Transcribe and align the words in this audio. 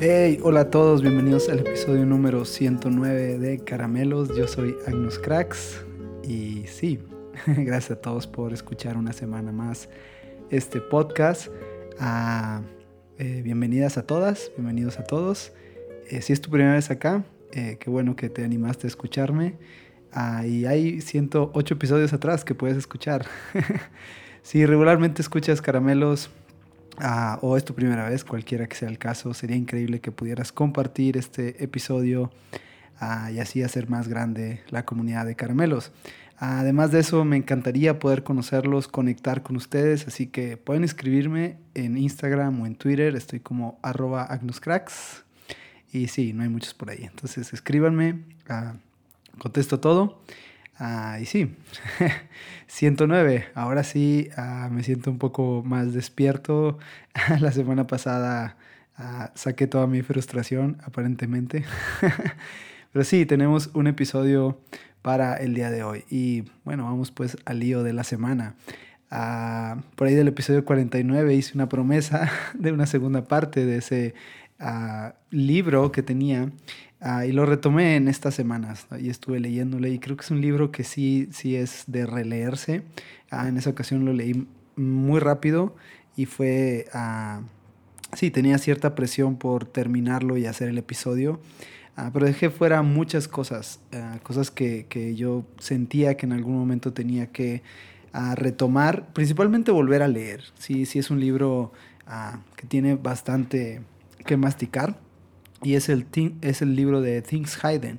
Hey, 0.00 0.38
hola 0.44 0.60
a 0.60 0.70
todos, 0.70 1.02
bienvenidos 1.02 1.48
al 1.48 1.58
episodio 1.58 2.06
número 2.06 2.44
109 2.44 3.38
de 3.40 3.58
Caramelos. 3.58 4.28
Yo 4.36 4.46
soy 4.46 4.76
Agnus 4.86 5.18
Cracks 5.18 5.84
y 6.22 6.62
sí, 6.68 7.00
gracias 7.48 7.90
a 7.90 8.00
todos 8.00 8.28
por 8.28 8.52
escuchar 8.52 8.96
una 8.96 9.12
semana 9.12 9.50
más 9.50 9.88
este 10.50 10.80
podcast. 10.80 11.48
Ah, 11.98 12.62
eh, 13.18 13.42
bienvenidas 13.42 13.98
a 13.98 14.06
todas, 14.06 14.52
bienvenidos 14.56 15.00
a 15.00 15.02
todos. 15.02 15.52
Eh, 16.08 16.22
si 16.22 16.32
es 16.32 16.40
tu 16.40 16.48
primera 16.48 16.74
vez 16.74 16.92
acá, 16.92 17.24
eh, 17.50 17.76
qué 17.80 17.90
bueno 17.90 18.14
que 18.14 18.28
te 18.28 18.44
animaste 18.44 18.86
a 18.86 18.90
escucharme. 18.90 19.56
Ah, 20.12 20.46
y 20.46 20.64
hay 20.64 21.00
108 21.00 21.74
episodios 21.74 22.12
atrás 22.12 22.44
que 22.44 22.54
puedes 22.54 22.76
escuchar. 22.76 23.26
si 24.42 24.64
regularmente 24.64 25.22
escuchas 25.22 25.60
Caramelos, 25.60 26.30
Ah, 27.00 27.38
o 27.42 27.56
es 27.56 27.64
tu 27.64 27.74
primera 27.74 28.08
vez, 28.08 28.24
cualquiera 28.24 28.66
que 28.66 28.74
sea 28.76 28.88
el 28.88 28.98
caso, 28.98 29.32
sería 29.32 29.56
increíble 29.56 30.00
que 30.00 30.10
pudieras 30.10 30.50
compartir 30.50 31.16
este 31.16 31.62
episodio 31.62 32.32
ah, 32.98 33.30
y 33.30 33.38
así 33.38 33.62
hacer 33.62 33.88
más 33.88 34.08
grande 34.08 34.62
la 34.70 34.84
comunidad 34.84 35.24
de 35.26 35.36
caramelos. 35.36 35.92
además 36.38 36.90
de 36.90 37.00
eso, 37.00 37.24
me 37.24 37.36
encantaría 37.36 37.98
poder 37.98 38.24
conocerlos, 38.24 38.88
conectar 38.88 39.42
con 39.42 39.56
ustedes, 39.56 40.06
así 40.08 40.26
que 40.26 40.56
pueden 40.56 40.82
escribirme 40.84 41.58
en 41.74 41.96
Instagram 41.96 42.60
o 42.60 42.66
en 42.66 42.74
Twitter, 42.74 43.14
estoy 43.14 43.40
como 43.40 43.78
arroba 43.82 44.24
agnuscracks. 44.24 45.24
Y 45.92 46.08
sí, 46.08 46.32
no 46.32 46.42
hay 46.42 46.48
muchos 46.48 46.74
por 46.74 46.90
ahí. 46.90 47.04
Entonces 47.04 47.52
escríbanme, 47.52 48.24
ah, 48.48 48.74
contesto 49.38 49.80
todo. 49.80 50.20
Ah, 50.78 51.18
y 51.20 51.26
sí, 51.26 51.56
109. 52.68 53.46
Ahora 53.54 53.82
sí 53.82 54.28
ah, 54.36 54.68
me 54.70 54.84
siento 54.84 55.10
un 55.10 55.18
poco 55.18 55.62
más 55.64 55.92
despierto. 55.92 56.78
La 57.40 57.50
semana 57.52 57.86
pasada 57.86 58.56
ah, 58.96 59.32
saqué 59.34 59.66
toda 59.66 59.86
mi 59.86 60.02
frustración, 60.02 60.78
aparentemente. 60.84 61.64
Pero 62.92 63.04
sí, 63.04 63.26
tenemos 63.26 63.70
un 63.74 63.88
episodio 63.88 64.60
para 65.02 65.36
el 65.36 65.54
día 65.54 65.70
de 65.70 65.82
hoy. 65.82 66.04
Y 66.10 66.44
bueno, 66.64 66.84
vamos 66.84 67.10
pues 67.10 67.36
al 67.44 67.58
lío 67.58 67.82
de 67.82 67.92
la 67.92 68.04
semana. 68.04 68.54
por 69.96 70.06
ahí 70.06 70.14
del 70.14 70.28
episodio 70.28 70.64
49 70.64 71.34
hice 71.34 71.52
una 71.54 71.68
promesa 71.68 72.30
de 72.54 72.72
una 72.72 72.86
segunda 72.86 73.24
parte 73.24 73.66
de 73.66 73.78
ese 73.78 74.14
libro 75.30 75.92
que 75.92 76.02
tenía 76.02 76.50
Ah, 77.00 77.24
y 77.26 77.32
lo 77.32 77.46
retomé 77.46 77.94
en 77.94 78.08
estas 78.08 78.34
semanas 78.34 78.88
y 79.00 79.08
estuve 79.08 79.38
leyéndole 79.38 79.90
y 79.90 80.00
creo 80.00 80.16
que 80.16 80.24
es 80.24 80.32
un 80.32 80.40
libro 80.40 80.72
que 80.72 80.82
sí, 80.82 81.28
sí 81.30 81.54
es 81.54 81.84
de 81.86 82.06
releerse. 82.06 82.82
Ah, 83.30 83.48
en 83.48 83.56
esa 83.56 83.70
ocasión 83.70 84.04
lo 84.04 84.12
leí 84.12 84.48
muy 84.74 85.20
rápido 85.20 85.76
y 86.16 86.26
fue, 86.26 86.86
ah, 86.92 87.42
sí, 88.14 88.32
tenía 88.32 88.58
cierta 88.58 88.96
presión 88.96 89.36
por 89.36 89.64
terminarlo 89.64 90.36
y 90.36 90.46
hacer 90.46 90.68
el 90.68 90.78
episodio, 90.78 91.40
pero 92.12 92.26
dejé 92.26 92.48
fuera 92.48 92.82
muchas 92.82 93.26
cosas, 93.26 93.80
cosas 94.22 94.52
que, 94.52 94.86
que, 94.88 95.16
yo 95.16 95.44
sentía 95.58 96.16
que 96.16 96.26
en 96.26 96.32
algún 96.32 96.56
momento 96.56 96.92
tenía 96.92 97.26
que 97.32 97.62
retomar, 98.36 99.12
principalmente 99.12 99.72
volver 99.72 100.02
a 100.02 100.08
leer. 100.08 100.44
Sí, 100.58 100.86
sí 100.86 101.00
es 101.00 101.10
un 101.10 101.18
libro 101.18 101.72
que 102.54 102.68
tiene 102.68 102.94
bastante 102.94 103.82
que 104.24 104.36
masticar 104.36 104.96
y 105.62 105.74
es 105.74 105.88
el, 105.88 106.06
es 106.40 106.62
el 106.62 106.74
libro 106.76 107.00
de 107.00 107.22
Things 107.22 107.58
Hidden. 107.62 107.98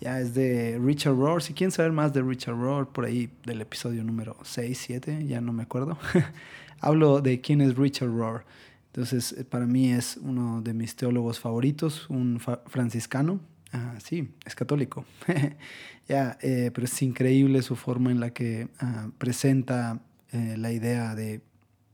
Ya 0.00 0.20
es 0.20 0.34
de 0.34 0.78
Richard 0.82 1.14
Rohr. 1.14 1.42
Si 1.42 1.54
quieren 1.54 1.72
saber 1.72 1.92
más 1.92 2.12
de 2.12 2.22
Richard 2.22 2.56
Rohr, 2.56 2.88
por 2.88 3.04
ahí 3.04 3.30
del 3.46 3.60
episodio 3.60 4.04
número 4.04 4.36
6, 4.42 4.78
7, 4.78 5.26
ya 5.26 5.40
no 5.40 5.52
me 5.52 5.62
acuerdo. 5.62 5.98
Hablo 6.80 7.20
de 7.20 7.40
quién 7.40 7.60
es 7.60 7.76
Richard 7.76 8.10
Rohr. 8.10 8.44
Entonces, 8.86 9.32
eh, 9.32 9.44
para 9.44 9.66
mí 9.66 9.92
es 9.92 10.18
uno 10.18 10.62
de 10.62 10.74
mis 10.74 10.94
teólogos 10.94 11.40
favoritos, 11.40 12.08
un 12.10 12.40
franciscano. 12.66 13.40
Ah, 13.72 13.94
sí, 14.02 14.28
es 14.44 14.54
católico. 14.54 15.04
ya, 16.08 16.38
eh, 16.42 16.70
pero 16.72 16.84
es 16.84 17.02
increíble 17.02 17.62
su 17.62 17.74
forma 17.74 18.10
en 18.10 18.20
la 18.20 18.30
que 18.30 18.68
ah, 18.78 19.08
presenta 19.18 20.00
eh, 20.32 20.56
la 20.58 20.70
idea 20.70 21.14
de, 21.14 21.40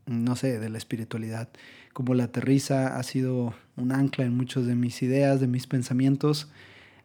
no 0.05 0.35
sé, 0.35 0.59
de 0.59 0.69
la 0.69 0.77
espiritualidad 0.77 1.49
como 1.93 2.13
la 2.13 2.25
aterriza 2.25 2.97
ha 2.97 3.03
sido 3.03 3.53
un 3.75 3.91
ancla 3.91 4.25
en 4.25 4.35
muchas 4.35 4.65
de 4.65 4.75
mis 4.75 5.01
ideas, 5.01 5.39
de 5.39 5.47
mis 5.47 5.67
pensamientos. 5.67 6.49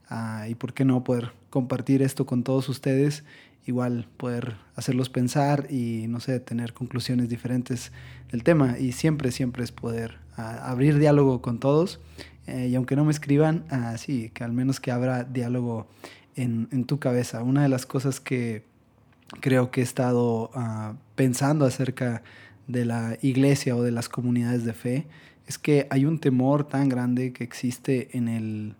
Ah, 0.08 0.46
y 0.48 0.54
por 0.54 0.72
qué 0.72 0.84
no 0.84 1.02
poder 1.02 1.32
compartir 1.50 2.02
esto 2.02 2.26
con 2.26 2.44
todos 2.44 2.68
ustedes, 2.68 3.24
igual 3.66 4.06
poder 4.16 4.56
hacerlos 4.76 5.08
pensar 5.08 5.66
y 5.70 6.06
no 6.08 6.20
sé, 6.20 6.38
tener 6.38 6.72
conclusiones 6.72 7.28
diferentes 7.28 7.92
del 8.30 8.44
tema. 8.44 8.78
Y 8.78 8.92
siempre, 8.92 9.32
siempre 9.32 9.64
es 9.64 9.72
poder 9.72 10.18
ah, 10.36 10.70
abrir 10.70 10.98
diálogo 10.98 11.42
con 11.42 11.58
todos. 11.58 12.00
Eh, 12.46 12.68
y 12.68 12.74
aunque 12.76 12.94
no 12.94 13.04
me 13.04 13.10
escriban, 13.10 13.64
uh, 13.72 13.98
sí, 13.98 14.30
que 14.32 14.44
al 14.44 14.52
menos 14.52 14.78
que 14.78 14.92
abra 14.92 15.24
diálogo 15.24 15.88
en, 16.36 16.68
en, 16.70 16.84
tu 16.84 17.00
cabeza. 17.00 17.42
Una 17.42 17.62
de 17.62 17.68
las 17.68 17.86
cosas 17.86 18.20
que 18.20 18.62
creo 19.40 19.72
que 19.72 19.80
he 19.80 19.84
estado 19.84 20.50
pensando 21.16 21.64
acerca 21.64 22.10
de 22.12 22.20
la 22.68 23.16
iglesia 23.22 23.76
o 23.76 23.82
de 23.82 23.92
las 23.92 24.08
comunidades 24.08 24.64
de 24.64 24.72
fe 24.72 25.06
es 25.46 25.58
que 25.58 25.86
hay 25.90 26.04
un 26.04 26.18
temor 26.18 26.66
tan 26.66 26.88
grande 26.88 27.32
que 27.32 27.44
existe 27.44 28.16
en 28.16 28.28
el 28.28 28.74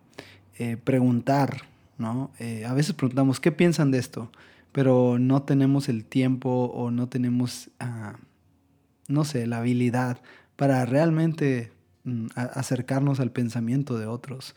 eh, 0.59 0.77
preguntar, 0.77 1.63
¿no? 1.99 2.31
Eh, 2.39 2.65
a 2.65 2.75
veces 2.75 2.95
preguntamos, 2.95 3.41
¿qué 3.41 3.53
piensan 3.53 3.91
de 3.91 3.99
esto? 3.99 4.31
Pero 4.73 5.19
no 5.19 5.43
tenemos 5.43 5.89
el 5.89 6.05
tiempo 6.05 6.65
o 6.75 6.91
no 6.91 7.09
tenemos, 7.09 7.71
ah, 7.79 8.17
no 9.09 9.25
sé, 9.25 9.47
la 9.47 9.59
habilidad 9.59 10.21
para 10.57 10.85
realmente 10.85 11.71
mm, 12.05 12.27
acercarnos 12.35 13.21
al 13.21 13.31
pensamiento 13.31 13.99
de 13.99 14.07
otros. 14.07 14.55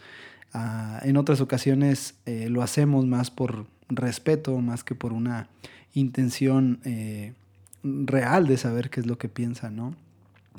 Ah, 0.52 1.00
en 1.04 1.16
otras 1.18 1.42
ocasiones 1.42 2.16
eh, 2.26 2.50
lo 2.50 2.64
hacemos 2.64 3.06
más 3.06 3.30
por 3.30 3.68
respeto, 3.88 4.58
más 4.60 4.84
que 4.84 4.96
por 4.96 5.14
una 5.14 5.48
intención 5.94 6.80
real 7.84 8.48
de 8.48 8.58
saber 8.58 8.90
qué 8.90 9.00
es 9.00 9.06
lo 9.06 9.18
que 9.18 9.30
piensa, 9.30 9.70
¿no? 9.70 9.96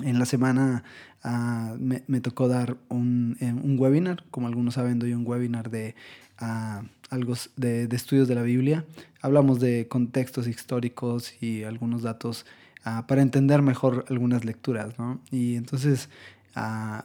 En 0.02 0.18
la 0.18 0.24
semana 0.24 0.84
ah, 1.22 1.76
me, 1.78 2.20
tocó 2.20 2.48
dar 2.48 2.76
un, 2.88 3.36
eh, 3.40 3.52
un, 3.52 3.78
webinar, 3.78 4.24
como 4.30 4.46
algunos 4.46 4.74
saben, 4.74 4.98
doy 4.98 5.12
un 5.12 5.26
webinar 5.26 5.70
de, 5.70 5.94
uh, 6.40 6.86
algo 7.10 7.34
de, 7.56 7.86
de, 7.86 7.96
estudios 7.96 8.26
de 8.26 8.34
la 8.34 8.42
Biblia. 8.42 8.84
Hablamos 9.20 9.60
de 9.60 9.88
contextos 9.88 10.46
históricos 10.46 11.34
y 11.42 11.64
algunos 11.64 12.02
datos 12.02 12.46
uh, 12.86 13.06
para 13.06 13.20
entender 13.20 13.60
mejor 13.60 14.06
algunas 14.08 14.44
lecturas, 14.44 14.98
¿no? 14.98 15.20
Y 15.30 15.56
entonces 15.56 16.08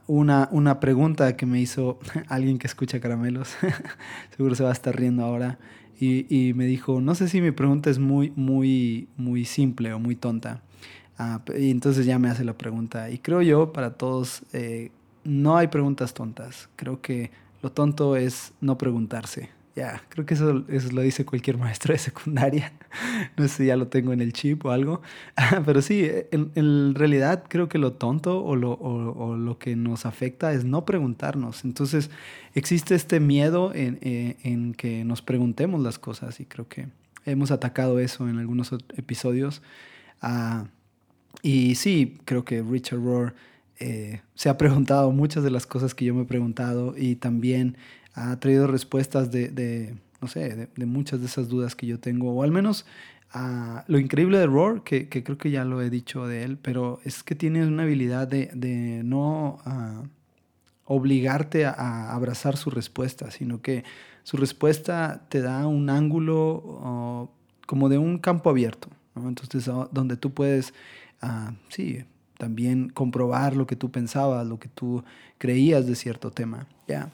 una, 0.08 0.50
una 0.52 0.80
pregunta 0.80 1.36
que 1.36 1.46
me 1.46 1.60
hizo 1.60 2.00
alguien 2.30 2.58
que 2.58 2.68
escucha 2.68 3.00
caramelos, 3.00 3.56
seguro 4.36 4.56
se 4.56 4.64
va 4.64 4.70
a 4.70 4.74
estar 4.74 4.96
riendo 4.96 5.24
ahora, 5.24 5.58
y, 6.00 6.54
me 6.56 6.66
dijo, 6.66 7.02
no 7.02 7.16
sé 7.16 7.28
si 7.30 7.42
mi 7.42 7.52
pregunta 7.52 7.90
es 7.90 8.00
muy, 8.00 8.32
muy, 8.36 9.08
muy 9.18 9.46
simple 9.46 9.94
o 9.94 10.00
muy 10.00 10.16
tonta. 10.16 10.62
Ah, 11.18 11.42
y 11.58 11.72
entonces 11.72 12.06
ya 12.06 12.20
me 12.20 12.30
hace 12.30 12.44
la 12.44 12.58
pregunta. 12.58 13.10
Y 13.10 13.20
creo 13.20 13.42
yo, 13.42 13.72
para 13.72 13.94
todos, 13.94 14.44
eh, 14.54 14.92
no 15.24 15.58
hay 15.58 15.68
preguntas 15.68 16.14
tontas. 16.14 16.70
Creo 16.76 17.02
que 17.02 17.32
lo 17.62 17.72
tonto 17.72 18.16
es 18.16 18.54
no 18.62 18.78
preguntarse. 18.78 19.50
Ya, 19.76 20.02
creo 20.08 20.26
que 20.26 20.36
eso, 20.36 20.64
eso 20.70 20.90
lo 20.94 21.02
dice 21.02 21.26
cualquier 21.26 21.58
maestro 21.58 21.94
de 21.94 22.00
secundaria. 22.00 22.72
No 23.38 23.46
sé 23.46 23.56
si 23.56 23.66
ya 23.66 23.76
lo 23.76 23.90
tengo 23.90 24.14
en 24.14 24.22
el 24.22 24.32
chip 24.32 24.66
o 24.66 24.72
algo. 24.72 25.02
Pero 25.66 25.82
sí, 25.82 26.10
en, 26.32 26.52
en 26.56 26.96
realidad 26.96 27.44
creo 27.50 27.68
que 27.68 27.78
lo 27.78 27.92
tonto 27.92 28.42
o 28.42 28.56
lo, 28.56 28.72
o, 28.72 29.36
lo, 29.36 29.60
que 29.60 29.76
nos 29.76 30.06
afecta 30.06 30.54
es 30.54 30.64
no 30.64 30.86
preguntarnos. 30.86 31.66
Entonces 31.66 32.10
existe 32.54 32.96
este 32.96 33.20
miedo 33.20 33.74
en, 33.76 34.00
eh, 34.02 34.38
en, 34.44 34.74
que 34.74 35.04
nos 35.04 35.22
preguntemos 35.22 35.82
las 35.82 36.00
cosas 36.00 36.40
y 36.40 36.46
creo 36.46 36.70
que 36.70 36.88
hemos 37.26 37.52
atacado 37.52 38.00
eso 38.00 38.30
en 38.30 38.40
algunos 38.40 38.72
episodios. 38.96 39.62
Ah, 40.22 40.68
y 41.42 41.76
sí, 41.76 42.18
creo 42.24 42.46
que 42.46 42.62
Richard 42.64 43.04
Rohr 43.04 43.36
eh, 43.80 44.22
se 44.36 44.48
ha 44.48 44.58
preguntado 44.58 45.12
muchas 45.12 45.44
de 45.44 45.52
las 45.52 45.68
cosas 45.68 45.94
que 45.94 46.06
yo 46.06 46.16
me 46.16 46.22
he 46.22 46.26
preguntado 46.26 46.96
y 46.98 47.18
también 47.18 47.76
ha 48.16 48.40
traído 48.40 48.66
respuestas 48.66 49.30
de, 49.30 49.96
no 50.22 50.28
sé, 50.28 50.70
de, 50.74 50.86
muchas 50.86 51.20
de 51.20 51.28
esas 51.28 51.50
dudas 51.50 51.76
que 51.76 51.86
yo 51.86 52.00
tengo, 52.00 52.32
o 52.32 52.44
al 52.44 52.52
menos 52.52 52.86
uh, 53.36 53.82
lo 53.88 54.00
increíble 54.00 54.40
de 54.40 54.48
Roar, 54.48 54.84
que, 54.84 55.10
creo 55.10 55.38
que 55.38 55.52
ya 55.52 55.66
lo 55.66 55.82
he 55.82 55.90
dicho 55.90 56.26
de 56.26 56.44
él, 56.44 56.58
pero 56.58 57.00
es 57.04 57.24
que 57.24 57.36
tiene 57.36 57.68
una 57.68 57.84
habilidad 57.84 58.28
de, 58.28 59.02
no 59.04 59.60
uh, 59.66 60.08
obligarte 60.86 61.66
a, 61.66 62.14
abrazar 62.14 62.56
su 62.56 62.70
respuesta, 62.70 63.32
sino 63.32 63.62
que 63.62 63.84
su 64.24 64.38
respuesta 64.38 65.26
te 65.30 65.42
da 65.42 65.68
un 65.68 65.90
ángulo 65.90 67.30
como 67.68 67.90
de 67.90 67.98
un 67.98 68.18
campo 68.18 68.50
abierto, 68.50 68.88
entonces 69.16 69.70
donde 69.92 70.18
tú 70.18 70.34
puedes, 70.34 70.74
sí, 71.70 72.06
también 72.38 72.90
comprobar 72.90 73.56
lo 73.56 73.68
que 73.68 73.76
tú 73.76 73.92
pensabas, 73.92 74.48
lo 74.48 74.58
que 74.58 74.68
tú 74.68 75.04
creías 75.38 75.86
de 75.86 75.96
cierto 75.96 76.32
tema, 76.32 76.68
¿ya? 76.88 77.12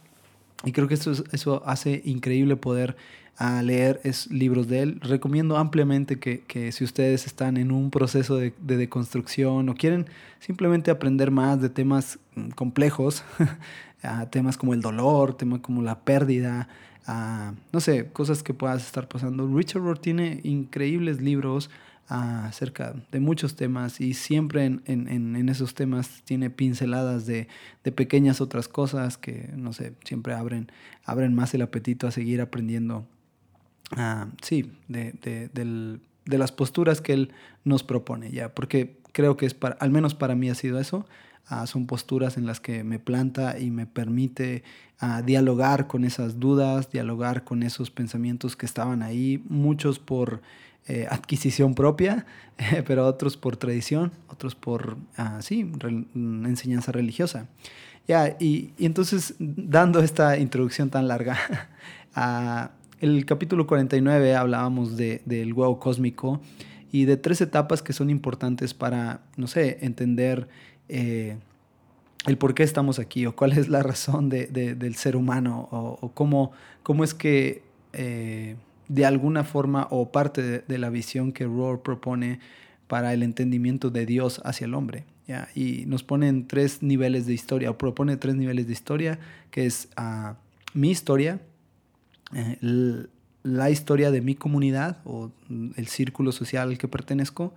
Y 0.63 0.71
creo 0.71 0.87
que 0.87 0.93
eso, 0.95 1.11
eso 1.31 1.63
hace 1.65 2.01
increíble 2.05 2.55
poder 2.55 2.95
a 3.37 3.63
leer 3.63 3.99
es, 4.03 4.29
libros 4.29 4.67
de 4.67 4.81
él. 4.81 4.99
Recomiendo 5.01 5.57
ampliamente 5.57 6.19
que, 6.19 6.41
que, 6.41 6.71
si 6.71 6.83
ustedes 6.83 7.25
están 7.25 7.57
en 7.57 7.71
un 7.71 7.89
proceso 7.89 8.35
de, 8.35 8.53
de 8.61 8.77
deconstrucción 8.77 9.67
o 9.69 9.75
quieren 9.75 10.05
simplemente 10.39 10.91
aprender 10.91 11.31
más 11.31 11.59
de 11.61 11.69
temas 11.69 12.19
mm, 12.35 12.49
complejos, 12.49 13.23
temas 14.29 14.57
como 14.57 14.73
el 14.73 14.81
dolor, 14.81 15.35
temas 15.35 15.59
como 15.61 15.81
la 15.81 15.99
pérdida, 15.99 16.67
no 17.71 17.79
sé, 17.79 18.09
cosas 18.11 18.43
que 18.43 18.53
puedas 18.53 18.85
estar 18.85 19.07
pasando. 19.07 19.47
Richard 19.47 19.81
Rohr 19.81 19.99
tiene 19.99 20.39
increíbles 20.43 21.21
libros 21.21 21.69
acerca 22.07 22.93
de 23.11 23.19
muchos 23.21 23.55
temas 23.55 24.01
y 24.01 24.13
siempre 24.13 24.65
en, 24.65 24.81
en, 24.85 25.07
en 25.07 25.49
esos 25.49 25.73
temas 25.73 26.23
tiene 26.25 26.49
pinceladas 26.49 27.25
de, 27.25 27.47
de, 27.83 27.91
pequeñas 27.93 28.41
otras 28.41 28.67
cosas 28.67 29.17
que, 29.17 29.49
no 29.55 29.71
sé, 29.71 29.93
siempre 30.03 30.33
abren, 30.33 30.69
abren 31.05 31.33
más 31.33 31.53
el 31.53 31.61
apetito 31.61 32.07
a 32.07 32.11
seguir 32.11 32.41
aprendiendo, 32.41 33.05
sí, 34.41 34.71
de, 34.89 35.13
de, 35.21 35.49
del, 35.53 36.01
de, 36.25 36.37
las 36.37 36.51
posturas 36.51 36.99
que 36.99 37.13
él 37.13 37.31
nos 37.63 37.83
propone, 37.83 38.31
ya, 38.31 38.53
porque 38.53 38.97
creo 39.13 39.37
que 39.37 39.45
es 39.45 39.53
para, 39.53 39.75
al 39.75 39.91
menos 39.91 40.13
para 40.13 40.35
mí 40.35 40.49
ha 40.49 40.55
sido 40.55 40.79
eso. 40.79 41.05
Uh, 41.49 41.65
son 41.65 41.87
posturas 41.87 42.37
en 42.37 42.45
las 42.45 42.59
que 42.59 42.83
me 42.83 42.99
planta 42.99 43.59
y 43.59 43.71
me 43.71 43.87
permite 43.87 44.63
uh, 45.01 45.23
dialogar 45.25 45.87
con 45.87 46.05
esas 46.05 46.39
dudas, 46.39 46.91
dialogar 46.91 47.43
con 47.43 47.63
esos 47.63 47.89
pensamientos 47.89 48.55
que 48.55 48.65
estaban 48.65 49.01
ahí, 49.01 49.43
muchos 49.49 49.97
por 49.97 50.41
eh, 50.87 51.07
adquisición 51.09 51.75
propia, 51.75 52.25
pero 52.87 53.05
otros 53.05 53.37
por 53.37 53.57
tradición, 53.57 54.11
otros 54.29 54.55
por, 54.55 54.97
uh, 55.17 55.41
sí, 55.41 55.71
re 55.77 56.05
enseñanza 56.15 56.91
religiosa. 56.91 57.47
Ya, 58.07 58.35
y, 58.39 58.73
entonces, 58.79 59.35
dando 59.39 59.99
esta 59.99 60.37
introducción 60.37 60.89
tan 60.89 61.07
larga, 61.07 61.37
el 62.99 63.25
capítulo 63.25 63.67
49 63.67 64.35
hablábamos 64.35 64.97
de, 64.97 65.21
del 65.25 65.53
huevo 65.53 65.79
cósmico 65.79 66.41
y 66.91 67.05
de 67.05 67.17
tres 67.17 67.41
etapas 67.41 67.81
que 67.81 67.93
son 67.93 68.09
importantes 68.09 68.73
para, 68.73 69.21
no 69.37 69.47
sé, 69.47 69.77
entender 69.81 70.49
eh, 70.89 71.37
el 72.25 72.37
por 72.37 72.53
qué 72.53 72.63
estamos 72.63 72.99
aquí 72.99 73.25
o 73.25 73.35
cuál 73.35 73.53
es 73.53 73.69
la 73.69 73.81
razón 73.81 74.29
de, 74.29 74.47
de, 74.47 74.75
del 74.75 74.95
ser 74.95 75.15
humano 75.15 75.69
o, 75.71 75.97
o 76.01 76.11
cómo, 76.11 76.51
cómo, 76.83 77.03
es 77.03 77.13
que 77.13 77.63
eh, 77.93 78.55
de 78.91 79.05
alguna 79.05 79.45
forma 79.45 79.87
o 79.89 80.11
parte 80.11 80.63
de, 80.67 80.77
la 80.77 80.89
visión 80.89 81.31
que 81.31 81.45
Rohr 81.45 81.81
propone 81.81 82.39
para 82.87 83.13
el 83.13 83.23
entendimiento 83.23 83.89
de 83.89 84.05
Dios 84.05 84.41
hacia 84.43 84.65
el 84.65 84.73
hombre. 84.73 85.05
¿ya? 85.27 85.47
Y 85.55 85.85
nos 85.85 86.03
pone 86.03 86.27
en 86.27 86.45
tres 86.45 86.83
niveles 86.83 87.25
de 87.25 87.33
historia, 87.33 87.69
o 87.69 87.77
propone 87.77 88.17
tres 88.17 88.35
niveles 88.35 88.67
de 88.67 88.73
historia, 88.73 89.17
que 89.49 89.65
es 89.65 89.87
uh, 89.97 90.33
mi 90.73 90.91
historia, 90.91 91.39
eh, 92.35 92.57
la 93.43 93.69
historia 93.69 94.11
de 94.11 94.19
mi 94.19 94.35
comunidad 94.35 94.97
o 95.05 95.31
el 95.77 95.87
círculo 95.87 96.33
social 96.33 96.67
al 96.67 96.77
que 96.77 96.89
pertenezco 96.89 97.53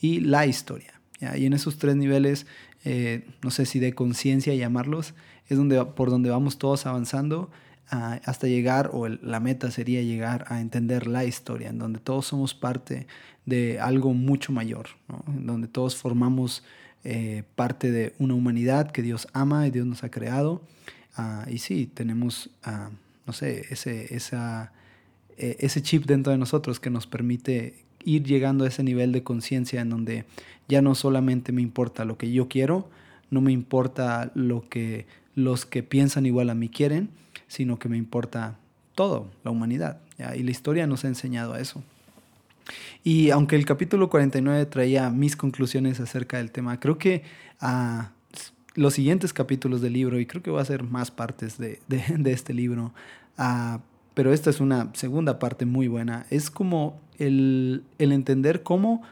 y 0.00 0.20
la 0.20 0.46
historia. 0.46 1.02
¿ya? 1.20 1.36
Y 1.36 1.44
en 1.44 1.52
esos 1.52 1.76
tres 1.76 1.96
niveles, 1.96 2.46
eh, 2.86 3.26
no 3.42 3.50
sé 3.50 3.66
si 3.66 3.78
de 3.78 3.92
conciencia 3.92 4.54
llamarlos, 4.54 5.12
es 5.48 5.58
donde, 5.58 5.84
por 5.84 6.08
donde 6.08 6.30
vamos 6.30 6.56
todos 6.56 6.86
avanzando 6.86 7.50
hasta 7.88 8.46
llegar, 8.46 8.90
o 8.94 9.06
la 9.06 9.38
meta 9.38 9.70
sería 9.70 10.00
llegar 10.00 10.46
a 10.48 10.60
entender 10.60 11.06
la 11.06 11.26
historia, 11.26 11.68
en 11.68 11.78
donde 11.78 12.00
todos 12.00 12.26
somos 12.26 12.54
parte 12.54 13.06
de 13.44 13.80
algo 13.80 14.14
mucho 14.14 14.50
mayor, 14.52 14.86
en 15.26 15.46
donde 15.46 15.68
todos 15.68 15.96
formamos 15.96 16.64
eh, 17.04 17.42
parte 17.56 17.90
de 17.90 18.14
una 18.18 18.34
humanidad 18.34 18.92
que 18.92 19.02
Dios 19.02 19.26
ama 19.32 19.66
y 19.66 19.70
Dios 19.70 19.86
nos 19.86 20.04
ha 20.04 20.10
creado. 20.10 20.62
Uh, 21.18 21.50
y 21.50 21.58
sí, 21.58 21.90
tenemos, 21.92 22.48
uh, 22.66 22.94
no 23.26 23.32
sé, 23.32 23.66
ese, 23.70 24.08
eh, 24.14 25.56
ese 25.58 25.82
chip 25.82 26.06
dentro 26.06 26.30
de 26.32 26.38
nosotros 26.38 26.78
que 26.78 26.90
nos 26.90 27.06
permite 27.06 27.84
ir 28.04 28.22
llegando 28.22 28.64
a 28.64 28.68
ese 28.68 28.82
nivel 28.84 29.12
de 29.12 29.22
conciencia 29.22 29.80
en 29.80 29.90
donde 29.90 30.24
ya 30.68 30.80
no 30.80 30.94
solamente 30.94 31.52
me 31.52 31.60
importa 31.60 32.04
lo 32.04 32.16
que 32.16 32.30
yo 32.30 32.48
quiero, 32.48 32.88
no 33.30 33.40
me 33.40 33.52
importa 33.52 34.30
lo 34.34 34.68
que 34.68 35.06
los 35.34 35.66
que 35.66 35.82
piensan 35.82 36.26
igual 36.26 36.50
a 36.50 36.54
mí 36.54 36.68
quieren, 36.68 37.10
sino 37.48 37.78
que 37.78 37.88
me 37.88 37.96
importa 37.96 38.58
todo, 38.94 39.30
la 39.44 39.50
humanidad. 39.50 40.00
Y 40.36 40.42
la 40.42 40.50
historia 40.50 40.86
nos 40.86 41.04
ha 41.04 41.08
enseñado 41.08 41.54
a 41.54 41.60
eso. 41.60 41.82
Y 43.02 43.30
aunque 43.30 43.56
el 43.56 43.64
capítulo 43.64 44.08
49 44.08 44.66
traía 44.66 45.10
mis 45.10 45.36
conclusiones 45.36 46.00
acerca 46.00 46.36
del 46.36 46.52
tema, 46.52 46.78
creo 46.78 46.98
que 46.98 47.24
uh, 47.60 48.04
los 48.74 48.94
siguientes 48.94 49.32
capítulos 49.32 49.80
del 49.80 49.94
libro, 49.94 50.20
y 50.20 50.26
creo 50.26 50.42
que 50.42 50.50
va 50.50 50.62
a 50.62 50.64
ser 50.64 50.84
más 50.84 51.10
partes 51.10 51.58
de, 51.58 51.80
de, 51.88 52.04
de 52.18 52.32
este 52.32 52.54
libro, 52.54 52.92
uh, 53.38 53.78
pero 54.14 54.32
esta 54.32 54.50
es 54.50 54.60
una 54.60 54.90
segunda 54.94 55.38
parte 55.38 55.66
muy 55.66 55.88
buena, 55.88 56.26
es 56.30 56.50
como 56.50 57.00
el, 57.18 57.82
el 57.98 58.12
entender 58.12 58.62
cómo, 58.62 59.02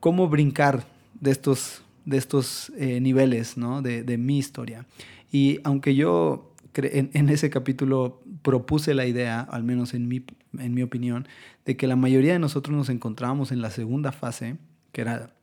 cómo 0.00 0.28
brincar 0.28 0.86
de 1.20 1.30
estos, 1.30 1.82
de 2.04 2.16
estos 2.16 2.72
eh, 2.76 3.00
niveles 3.00 3.56
¿no? 3.56 3.82
de, 3.82 4.02
de 4.02 4.18
mi 4.18 4.38
historia. 4.38 4.86
Y 5.32 5.58
aunque 5.64 5.94
yo 5.94 6.54
en, 6.74 7.28
ese 7.30 7.50
capítulo 7.50 8.22
propuse 8.42 8.94
la 8.94 9.06
idea, 9.06 9.40
al 9.40 9.64
menos 9.64 9.94
en 9.94 10.06
mi, 10.06 10.24
en 10.58 10.74
mi 10.74 10.82
opinión, 10.82 11.26
de 11.64 11.76
que 11.76 11.86
la 11.86 11.96
mayoría 11.96 12.34
de 12.34 12.38
nosotros 12.38 12.76
nos 12.76 12.88
encontrábamos 12.90 13.50
en 13.50 13.62
la 13.62 13.70
segunda 13.70 14.12
fase, 14.12 14.56
que 14.92 15.00
era 15.00 15.34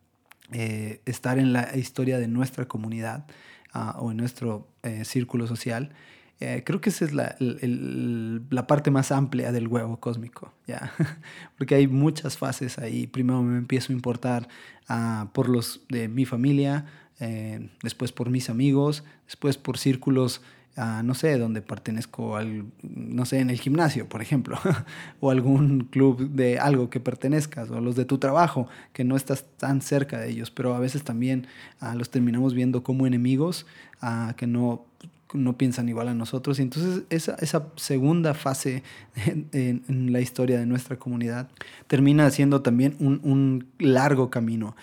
eh, 0.51 1.01
estar 1.05 1.39
en 1.39 1.53
la 1.53 1.75
historia 1.75 2.19
de 2.19 2.27
nuestra 2.27 2.67
comunidad 2.67 3.25
uh, 3.73 4.03
o 4.03 4.11
en 4.11 4.17
nuestro 4.17 4.67
eh, 4.83 5.05
círculo 5.05 5.47
social. 5.47 5.91
Eh, 6.39 6.63
creo 6.65 6.79
que 6.79 6.89
esa 6.89 7.03
es 7.03 7.13
la, 7.13 7.35
la, 7.39 8.65
parte 8.65 8.91
más 8.91 9.11
amplia 9.11 9.51
del 9.51 9.67
huevo 9.67 9.99
cósmico, 9.99 10.53
¿ya? 10.67 10.93
porque 11.57 11.75
hay 11.75 11.87
muchas 11.87 12.37
fases 12.37 12.79
ahí. 12.79 13.07
Primero 13.07 13.43
me 13.43 13.57
empiezo 13.57 13.91
a 13.91 13.95
importar 13.95 14.47
uh, 14.89 15.27
por 15.33 15.49
los 15.49 15.81
de 15.89 16.07
mi 16.07 16.25
familia, 16.25 16.85
eh, 17.19 17.69
después 17.83 18.11
por 18.11 18.29
mis 18.29 18.49
amigos, 18.49 19.03
después 19.25 19.57
por 19.57 19.77
círculos 19.77 20.41
a, 20.75 21.03
no 21.03 21.13
sé, 21.13 21.37
donde 21.37 21.61
pertenezco 21.61 22.37
al, 22.37 22.65
no 22.83 23.25
sé, 23.25 23.39
en 23.39 23.49
el 23.49 23.59
gimnasio, 23.59 24.07
por 24.07 24.21
ejemplo, 24.21 24.57
o 25.19 25.29
algún 25.29 25.81
club 25.81 26.29
de 26.29 26.59
algo 26.59 26.89
que 26.89 26.99
pertenezcas, 26.99 27.69
o 27.69 27.81
los 27.81 27.95
de 27.95 28.05
tu 28.05 28.17
trabajo, 28.17 28.67
que 28.93 29.03
no 29.03 29.15
estás 29.15 29.45
tan 29.57 29.81
cerca 29.81 30.19
de 30.19 30.29
ellos, 30.29 30.51
pero 30.51 30.75
a 30.75 30.79
veces 30.79 31.03
también 31.03 31.47
a, 31.79 31.95
los 31.95 32.09
terminamos 32.09 32.53
viendo 32.53 32.83
como 32.83 33.05
enemigos, 33.05 33.65
a, 34.01 34.33
que 34.37 34.47
no 34.47 34.85
no 35.33 35.57
piensan 35.57 35.87
igual 35.89 36.07
a 36.07 36.13
nosotros. 36.15 36.59
Y 36.59 36.63
entonces 36.63 37.03
esa, 37.09 37.35
esa 37.35 37.67
segunda 37.75 38.33
fase 38.33 38.83
en, 39.15 39.47
en, 39.51 39.83
en, 39.87 40.11
la 40.11 40.21
historia 40.21 40.59
de 40.59 40.65
nuestra 40.65 40.97
comunidad 40.97 41.49
termina 41.87 42.29
siendo 42.31 42.61
también 42.61 42.95
un, 42.99 43.19
un, 43.23 43.67
largo 43.77 44.29
camino. 44.29 44.75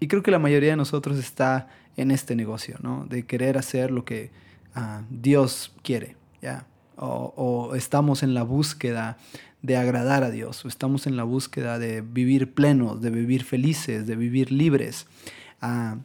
Y 0.00 0.06
creo 0.06 0.22
que 0.22 0.30
la 0.30 0.38
mayoría 0.38 0.70
de 0.70 0.76
nosotros 0.76 1.18
está 1.18 1.68
en 1.98 2.10
este 2.10 2.34
negocio, 2.36 2.78
¿no? 2.80 3.06
De 3.06 3.24
querer 3.24 3.58
hacer 3.58 3.90
lo 3.90 4.04
que, 4.04 4.30
uh, 4.76 5.02
Dios 5.10 5.72
quiere, 5.82 6.16
¿ya? 6.40 6.66
O, 6.96 7.34
o, 7.36 7.74
estamos 7.74 8.22
en 8.22 8.34
la 8.34 8.42
búsqueda 8.42 9.18
de 9.62 9.76
agradar 9.76 10.22
a 10.22 10.30
Dios, 10.30 10.64
o 10.64 10.68
estamos 10.68 11.06
en 11.06 11.16
la 11.16 11.24
búsqueda 11.24 11.78
de 11.78 12.00
vivir 12.00 12.54
plenos, 12.54 13.00
de 13.02 13.10
vivir 13.10 13.44
felices, 13.44 14.06
de 14.06 14.16
vivir 14.16 14.52
libres. 14.52 15.06
Uh, 15.60 15.98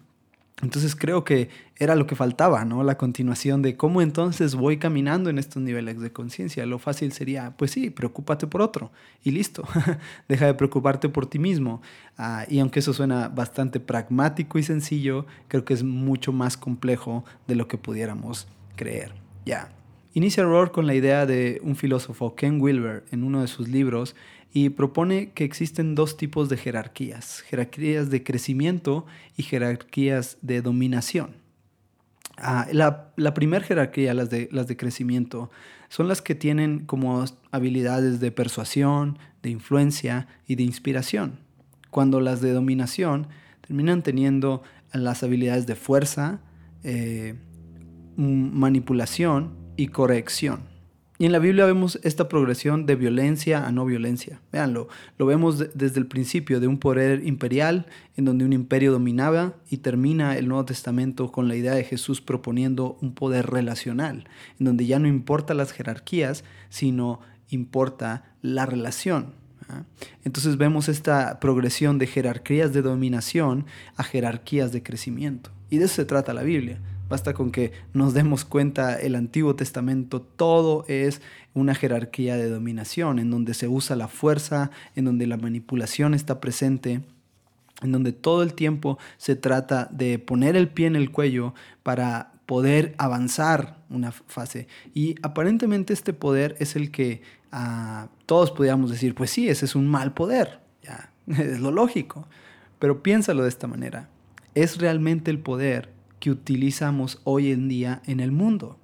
entonces 0.63 0.95
creo 0.95 1.25
que 1.25 1.49
era 1.77 1.95
lo 1.95 2.07
que 2.07 2.15
faltaba, 2.15 2.63
¿no? 2.63 2.83
La 2.83 2.97
continuación 2.97 3.61
de 3.61 3.75
cómo 3.75 4.01
entonces 4.01 4.55
voy 4.55 4.77
caminando 4.77 5.29
en 5.29 5.37
estos 5.37 5.61
niveles 5.61 5.99
de 5.99 6.13
conciencia. 6.13 6.65
Lo 6.65 6.79
fácil 6.79 7.11
sería, 7.11 7.55
pues 7.57 7.71
sí, 7.71 7.89
preocúpate 7.89 8.47
por 8.47 8.61
otro 8.61 8.91
y 9.23 9.31
listo. 9.31 9.63
Deja 10.29 10.45
de 10.45 10.53
preocuparte 10.53 11.09
por 11.09 11.25
ti 11.25 11.37
mismo. 11.37 11.81
Uh, 12.17 12.49
y 12.49 12.59
aunque 12.59 12.79
eso 12.79 12.93
suena 12.93 13.27
bastante 13.27 13.81
pragmático 13.81 14.57
y 14.57 14.63
sencillo, 14.63 15.25
creo 15.49 15.65
que 15.65 15.73
es 15.73 15.83
mucho 15.83 16.31
más 16.31 16.55
complejo 16.55 17.25
de 17.45 17.55
lo 17.55 17.67
que 17.67 17.77
pudiéramos 17.77 18.47
creer. 18.77 19.13
Ya. 19.45 19.69
Inicia 20.13 20.43
Rohr 20.43 20.71
con 20.71 20.87
la 20.87 20.93
idea 20.93 21.25
de 21.25 21.59
un 21.63 21.75
filósofo, 21.75 22.35
Ken 22.35 22.61
Wilber, 22.61 23.03
en 23.11 23.23
uno 23.23 23.41
de 23.41 23.47
sus 23.47 23.67
libros, 23.67 24.15
y 24.53 24.69
propone 24.69 25.31
que 25.31 25.43
existen 25.43 25.95
dos 25.95 26.15
tipos 26.15 26.47
de 26.47 26.57
jerarquías, 26.57 27.41
jerarquías 27.41 28.11
de 28.11 28.23
crecimiento 28.23 29.05
y 29.35 29.43
jerarquías 29.43 30.37
de 30.43 30.61
dominación. 30.61 31.35
Ah, 32.37 32.67
la, 32.71 33.11
la 33.15 33.33
primera 33.33 33.65
jerarquía, 33.65 34.13
las 34.13 34.29
de, 34.29 34.49
las 34.51 34.67
de 34.67 34.77
crecimiento, 34.77 35.49
son 35.89 36.07
las 36.07 36.21
que 36.21 36.35
tienen 36.35 36.85
como 36.85 37.25
habilidades 37.51 38.19
de 38.19 38.31
persuasión, 38.31 39.17
de 39.41 39.49
influencia 39.49 40.27
y 40.47 40.55
de 40.55 40.63
inspiración, 40.63 41.39
cuando 41.89 42.19
las 42.19 42.39
de 42.41 42.53
dominación 42.53 43.27
terminan 43.61 44.03
teniendo 44.03 44.61
las 44.93 45.23
habilidades 45.23 45.65
de 45.65 45.75
fuerza, 45.75 46.41
eh, 46.83 47.35
manipulación 48.15 49.55
y 49.77 49.87
corrección. 49.87 50.72
Y 51.19 51.25
en 51.25 51.31
la 51.31 51.39
Biblia 51.39 51.65
vemos 51.65 51.99
esta 52.01 52.27
progresión 52.27 52.87
de 52.87 52.95
violencia 52.95 53.67
a 53.67 53.71
no 53.71 53.85
violencia. 53.85 54.41
Veanlo, 54.51 54.87
lo 55.19 55.27
vemos 55.27 55.59
desde 55.75 55.99
el 55.99 56.07
principio 56.07 56.59
de 56.59 56.67
un 56.67 56.79
poder 56.79 57.25
imperial 57.25 57.85
en 58.17 58.25
donde 58.25 58.45
un 58.45 58.53
imperio 58.53 58.91
dominaba 58.91 59.53
y 59.69 59.77
termina 59.77 60.35
el 60.37 60.47
Nuevo 60.47 60.65
Testamento 60.65 61.31
con 61.31 61.47
la 61.47 61.55
idea 61.55 61.75
de 61.75 61.83
Jesús 61.83 62.19
proponiendo 62.19 62.97
un 63.01 63.13
poder 63.13 63.47
relacional, 63.47 64.27
en 64.59 64.65
donde 64.65 64.87
ya 64.87 64.97
no 64.97 65.07
importa 65.07 65.53
las 65.53 65.71
jerarquías, 65.71 66.43
sino 66.69 67.19
importa 67.49 68.23
la 68.41 68.65
relación. 68.65 69.33
¿ah? 69.69 69.83
Entonces 70.23 70.57
vemos 70.57 70.89
esta 70.89 71.39
progresión 71.39 71.99
de 71.99 72.07
jerarquías 72.07 72.73
de 72.73 72.81
dominación 72.81 73.67
a 73.97 74.03
jerarquías 74.03 74.71
de 74.71 74.81
crecimiento. 74.81 75.51
Y 75.69 75.77
de 75.77 75.85
eso 75.85 75.95
se 75.95 76.05
trata 76.05 76.33
la 76.33 76.43
Biblia. 76.43 76.79
Basta 77.13 77.35
con 77.35 77.51
que 77.51 77.73
nos 77.93 78.15
demos 78.15 78.43
cuenta, 78.43 78.99
el 78.99 79.13
Antiguo 79.13 79.55
Testamento, 79.55 80.19
todo 80.19 80.83
es 80.87 81.21
una 81.53 81.75
jerarquía 81.75 82.37
de 82.37 82.49
dominación, 82.49 83.19
en 83.19 83.29
donde 83.29 83.53
se 83.53 83.67
usa 83.67 83.95
la 83.95 84.07
fuerza, 84.07 84.71
en 84.95 85.05
donde 85.05 85.27
la 85.27 85.37
manipulación 85.37 86.15
está 86.15 86.41
presente, 86.41 87.01
en 87.83 87.91
donde 87.91 88.13
todo 88.13 88.41
el 88.41 88.55
tiempo 88.55 88.97
se 89.17 89.35
trata 89.35 89.87
de 89.91 90.17
poner 90.17 90.55
el 90.55 90.69
pie 90.69 90.87
en 90.87 90.95
el 90.95 91.11
cuello 91.11 91.53
para 91.83 92.31
poder 92.47 92.95
avanzar 92.97 93.77
una 93.91 94.11
fase. 94.11 94.67
Y 94.95 95.13
aparentemente 95.21 95.93
este 95.93 96.13
poder 96.13 96.55
es 96.57 96.75
el 96.75 96.89
que 96.89 97.21
ah, 97.51 98.07
todos 98.25 98.49
podríamos 98.49 98.89
decir, 98.89 99.13
pues 99.13 99.29
sí, 99.29 99.49
ese 99.49 99.65
es 99.65 99.75
un 99.75 99.87
mal 99.87 100.15
poder, 100.15 100.61
ya, 100.81 101.11
es 101.27 101.59
lo 101.59 101.69
lógico. 101.69 102.27
Pero 102.79 103.03
piénsalo 103.03 103.43
de 103.43 103.49
esta 103.49 103.67
manera, 103.67 104.09
es 104.55 104.79
realmente 104.79 105.29
el 105.29 105.37
poder 105.37 105.93
que 106.23 106.31
utilizamos 106.31 107.19
hoy 107.25 107.51
en 107.51 107.67
día 107.67 108.01
en 108.05 108.21
el 108.21 108.31
mundo. 108.31 108.79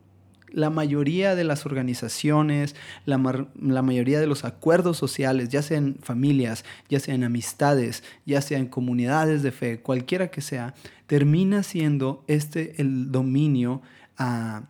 La 0.51 0.69
mayoría 0.69 1.36
de 1.36 1.46
las 1.46 1.65
organizaciones, 1.65 2.75
la, 3.05 3.17
mayoría 3.17 4.19
de 4.19 4.27
los 4.27 4.43
acuerdos 4.43 4.98
sociales, 4.98 5.48
ya 5.48 5.62
sean 5.62 5.96
familias, 6.01 6.65
ya 6.89 7.00
sean 7.00 7.24
amistades, 7.24 8.03
ya 8.25 8.41
sean 8.41 8.65
comunidades 8.65 9.41
de 9.41 9.53
fe, 9.53 9.79
cualquiera 9.79 10.27
que 10.27 10.41
sea, 10.41 10.74
termina 11.08 11.63
siendo 11.63 12.25
este 12.27 12.81
el 12.81 13.10
dominio, 13.10 13.81
a 14.17 14.63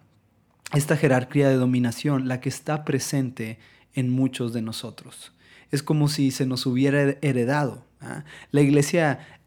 esta 0.76 0.96
jerarquía 0.96 1.50
de 1.50 1.56
dominación, 1.56 2.28
la 2.28 2.40
que 2.40 2.50
está 2.50 2.86
presente 2.86 3.58
en 3.96 4.12
muchos 4.12 4.54
de 4.54 4.62
nosotros. 4.62 5.32
Es 5.72 5.82
como 5.82 6.08
si 6.08 6.30
se 6.30 6.46
nos 6.46 6.68
hubiera 6.68 7.18
heredado. 7.24 7.84
¿ah? 8.00 8.26
La 8.52 8.62
iglesia 8.62 9.39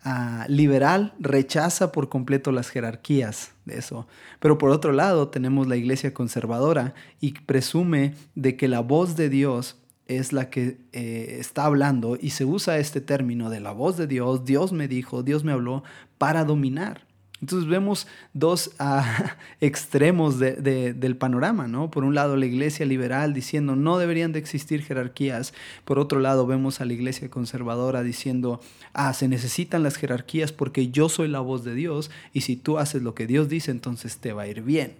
liberal 0.49 1.15
rechaza 1.21 1.93
por 1.93 2.09
completo 2.09 2.51
las 2.51 2.71
jerarquías 2.71 3.53
de 3.65 3.79
eso. 3.79 4.07
Pero 4.41 4.59
por 4.59 4.71
otro 4.71 4.93
lado 4.93 5.29
tenemos 5.29 5.69
la 5.69 5.77
iglesia 5.77 6.13
conservadora 6.13 6.95
y 7.21 7.33
presume 7.33 8.15
de 8.35 8.57
que 8.57 8.69
la 8.69 8.81
voz 8.81 9.17
de 9.17 9.29
Dios 9.29 9.77
es 10.07 10.33
la 10.33 10.51
que 10.51 10.79
eh, 10.93 11.37
está 11.39 11.65
hablando 11.65 12.19
y 12.21 12.31
se 12.31 12.45
usa 12.45 12.79
este 12.79 13.01
término 13.01 13.51
de 13.51 13.61
la 13.61 13.73
voz 13.73 13.97
de 13.97 14.07
Dios, 14.07 14.45
Dios 14.45 14.73
me 14.73 14.89
dijo, 14.89 15.23
Dios 15.23 15.45
me 15.45 15.53
habló, 15.53 15.85
para 16.19 16.45
dominar. 16.45 17.07
Entonces 17.43 17.69
vemos 17.69 18.07
dos 18.33 18.71
ah, 18.79 19.37
extremos 19.61 20.39
del 20.39 21.17
panorama, 21.17 21.67
¿no? 21.67 21.91
Por 21.91 22.05
un 22.05 22.15
lado 22.15 22.37
la 22.37 22.47
iglesia 22.47 22.87
liberal 22.87 23.35
diciendo 23.35 23.75
no 23.75 23.99
deberían 23.99 24.33
de 24.33 24.39
existir 24.39 24.83
jerarquías, 24.83 25.53
por 25.85 25.99
otro 25.99 26.21
lado 26.21 26.47
vemos 26.47 26.81
a 26.81 26.85
la 26.85 26.93
iglesia 26.93 27.29
conservadora 27.31 28.05
diciendo, 28.05 28.61
ah, 28.93 29.13
se 29.13 29.27
necesitan 29.27 29.83
las 29.83 29.97
jerarquías 29.97 30.53
porque 30.53 30.93
yo 30.93 31.09
soy 31.09 31.27
la 31.27 31.41
voz 31.41 31.65
de 31.65 31.75
Dios 31.75 32.13
y 32.33 32.43
si 32.43 32.55
tú 32.55 32.79
haces 32.79 33.03
lo 33.03 33.17
que 33.17 33.27
Dios 33.27 33.49
dice, 33.49 33.73
entonces 33.73 34.19
te 34.19 34.33
va 34.33 34.43
a 34.43 34.47
ir 34.47 34.63
bien. 34.63 34.95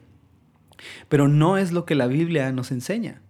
Pero 1.09 1.29
no 1.29 1.59
es 1.59 1.71
lo 1.71 1.85
que 1.85 1.95
la 1.95 2.09
Biblia 2.09 2.51
nos 2.51 2.73
enseña. 2.73 3.23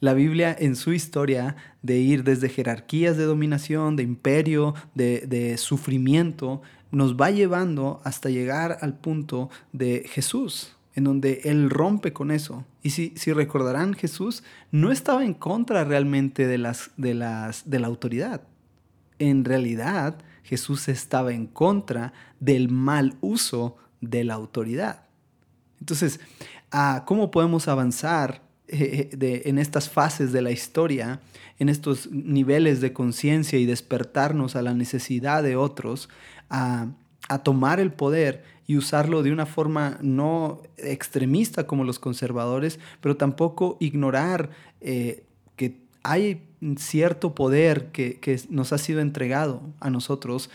La 0.00 0.12
Biblia 0.12 0.54
en 0.58 0.76
su 0.76 0.92
historia 0.92 1.56
de 1.82 1.98
ir 1.98 2.22
desde 2.22 2.48
jerarquías 2.48 3.16
de 3.16 3.24
dominación, 3.24 3.96
de 3.96 4.02
imperio, 4.02 4.74
de, 4.94 5.26
de 5.26 5.56
sufrimiento, 5.56 6.60
nos 6.90 7.16
va 7.16 7.30
llevando 7.30 8.00
hasta 8.04 8.30
llegar 8.30 8.78
al 8.80 8.98
punto 8.98 9.50
de 9.72 10.06
Jesús, 10.08 10.76
en 10.94 11.04
donde 11.04 11.40
Él 11.44 11.70
rompe 11.70 12.12
con 12.12 12.30
eso. 12.30 12.64
Y 12.82 12.90
si, 12.90 13.12
si 13.16 13.32
recordarán, 13.32 13.94
Jesús 13.94 14.42
no 14.70 14.92
estaba 14.92 15.24
en 15.24 15.34
contra 15.34 15.84
realmente 15.84 16.46
de, 16.46 16.58
las, 16.58 16.90
de, 16.96 17.14
las, 17.14 17.68
de 17.68 17.80
la 17.80 17.86
autoridad. 17.86 18.42
En 19.18 19.44
realidad, 19.44 20.18
Jesús 20.42 20.88
estaba 20.88 21.32
en 21.32 21.46
contra 21.46 22.12
del 22.38 22.68
mal 22.68 23.16
uso 23.20 23.76
de 24.00 24.24
la 24.24 24.34
autoridad. 24.34 25.06
Entonces, 25.80 26.20
ah, 26.70 27.04
¿cómo 27.06 27.30
podemos 27.30 27.68
avanzar 27.68 28.45
eh, 28.68 29.10
eh, 29.20 29.42
en 29.44 29.58
estas 29.58 29.88
fases 29.88 30.32
de 30.32 30.42
la 30.42 30.50
historia, 30.50 31.20
en 31.60 31.68
estos 31.68 32.10
niveles 32.10 32.80
de 32.80 32.92
conciencia 32.92 33.60
y 33.60 33.64
despertarnos 33.64 34.56
a 34.56 34.62
la 34.62 34.74
necesidad 34.74 35.44
de 35.44 35.54
otros, 35.54 36.08
a, 36.50 36.88
tomar 37.44 37.80
el 37.80 37.92
poder 37.92 38.44
y 38.66 38.76
usarlo 38.76 39.22
de 39.24 39.32
una 39.32 39.46
forma 39.46 39.98
no 40.00 40.62
extremista 40.78 41.66
como 41.66 41.84
los 41.84 41.98
conservadores, 41.98 42.78
pero 43.00 43.16
tampoco 43.16 43.76
ignorar 43.80 44.50
eh, 44.80 45.24
que 45.56 45.80
hay 46.04 46.42
cierto 46.76 47.34
poder 47.34 47.90
que, 47.90 48.40
nos 48.48 48.72
ha 48.72 48.78
sido 48.78 49.00
entregado 49.00 49.60
a 49.80 49.90
nosotros, 49.90 50.50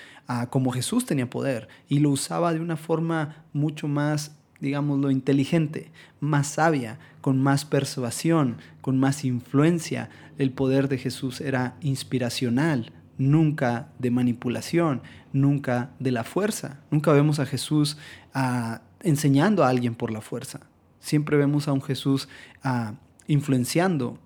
como 0.49 0.71
Jesús 0.71 1.05
tenía 1.05 1.29
poder, 1.29 1.67
y 1.89 1.99
lo 1.99 2.09
usaba 2.09 2.53
de 2.53 2.61
una 2.61 2.77
forma 2.77 3.43
mucho 3.51 3.89
más, 3.89 4.31
digámoslo, 4.61 5.11
inteligente, 5.11 5.91
más 6.19 6.47
sabia, 6.47 6.99
con 7.19 7.41
más 7.41 7.65
persuasión, 7.65 8.57
con 8.79 8.99
más 8.99 9.25
influencia. 9.25 10.09
El 10.37 10.51
poder 10.51 10.87
de 10.87 10.97
Jesús 10.97 11.41
era 11.41 11.75
inspiracional, 11.81 12.93
nunca 13.17 13.89
de 13.99 14.11
manipulación, 14.11 15.01
nunca 15.33 15.91
de 15.99 16.11
la 16.11 16.23
fuerza. 16.23 16.79
Nunca 16.91 17.11
vemos 17.11 17.39
a 17.39 17.45
Jesús 17.45 17.97
ah, 18.33 18.81
enseñando 19.01 19.63
a 19.63 19.69
alguien 19.69 19.95
por 19.95 20.11
la 20.11 20.21
fuerza. 20.21 20.61
Siempre 20.99 21.37
vemos 21.37 21.67
a 21.67 21.73
un 21.73 21.81
Jesús 21.81 22.29
ah, 22.63 22.93
influenciando, 23.27 24.19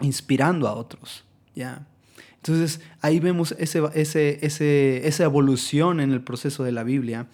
inspirando 0.00 0.68
a 0.68 0.74
otros. 0.74 1.24
¿ya? 1.54 1.86
Entonces 2.36 2.80
ahí 3.00 3.20
vemos 3.20 3.54
ese, 3.58 4.38
esa 5.06 5.24
evolución 5.24 6.00
en 6.00 6.12
el 6.12 6.22
proceso 6.22 6.62
de 6.62 6.72
la 6.72 6.84
Biblia. 6.84 7.26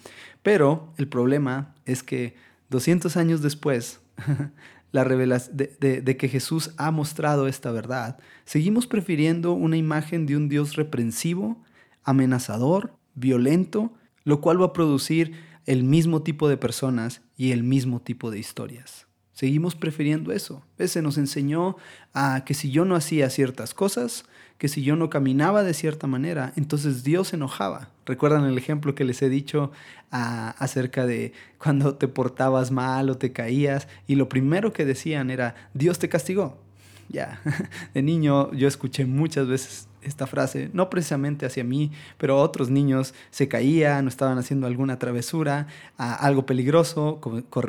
Pero 0.43 0.93
el 0.97 1.07
problema 1.07 1.75
es 1.85 2.03
que 2.03 2.35
200 2.69 3.17
años 3.17 3.41
después 3.41 4.01
la 4.91 5.03
revelación 5.03 5.57
de, 5.57 6.17
que 6.17 6.29
Jesús 6.29 6.71
ha 6.77 6.91
mostrado 6.91 7.47
esta 7.47 7.71
verdad, 7.71 8.19
seguimos 8.45 8.87
prefiriendo 8.87 9.53
una 9.53 9.77
imagen 9.77 10.25
de 10.25 10.37
un 10.37 10.49
Dios 10.49 10.75
reprensivo, 10.75 11.63
amenazador, 12.03 12.93
violento, 13.15 13.93
lo 14.23 14.41
cual 14.41 14.61
va 14.61 14.67
a 14.67 14.73
producir 14.73 15.33
el 15.65 15.83
mismo 15.83 16.23
tipo 16.23 16.47
de 16.47 16.57
personas 16.57 17.21
y 17.35 17.51
el 17.51 17.63
mismo 17.63 18.01
tipo 18.01 18.31
de 18.31 18.39
historias. 18.39 19.06
Seguimos 19.37 19.75
prefiriendo 19.75 20.31
eso. 20.31 20.63
Se 20.83 21.03
nos 21.03 21.19
enseñó 21.19 21.77
a 22.15 22.43
que 22.43 22.55
si 22.55 22.71
yo 22.71 22.85
no 22.85 22.95
hacía 22.95 23.29
ciertas 23.29 23.75
cosas, 23.75 24.25
que 24.57 24.67
si 24.67 24.81
yo 24.81 24.95
no 24.95 25.11
caminaba 25.11 25.61
de 25.61 25.75
cierta 25.75 26.07
manera, 26.07 26.53
entonces 26.55 27.03
Dios 27.03 27.27
se 27.27 27.35
enojaba. 27.35 27.91
¿Recuerdan 28.07 28.45
el 28.45 28.57
ejemplo 28.57 28.95
que 28.95 29.03
les 29.03 29.21
he 29.21 29.29
dicho 29.29 29.71
ah, 30.11 30.55
acerca 30.57 31.05
de 31.05 31.33
cuando 31.59 31.93
te 31.93 32.07
portabas 32.07 32.71
mal 32.71 33.11
o 33.11 33.19
te 33.19 33.31
caías? 33.31 33.87
Y 34.07 34.15
lo 34.15 34.27
primero 34.27 34.73
que 34.73 34.85
decían 34.85 35.29
era, 35.29 35.53
Dios 35.75 35.99
te 35.99 36.09
castigó. 36.09 36.57
Ya, 37.09 37.41
de 37.93 38.01
niño 38.01 38.51
yo 38.53 38.67
escuché 38.67 39.05
muchas 39.05 39.47
veces 39.47 39.87
esta 40.01 40.27
frase, 40.27 40.69
no 40.73 40.89
precisamente 40.89 41.45
hacia 41.45 41.63
mí, 41.63 41.91
pero 42.17 42.39
otros 42.39 42.69
niños 42.69 43.13
se 43.29 43.47
caían 43.47 44.05
o 44.05 44.09
estaban 44.09 44.37
haciendo 44.37 44.67
alguna 44.67 44.99
travesura, 44.99 45.67
algo 45.97 46.45
peligroso, 46.45 47.19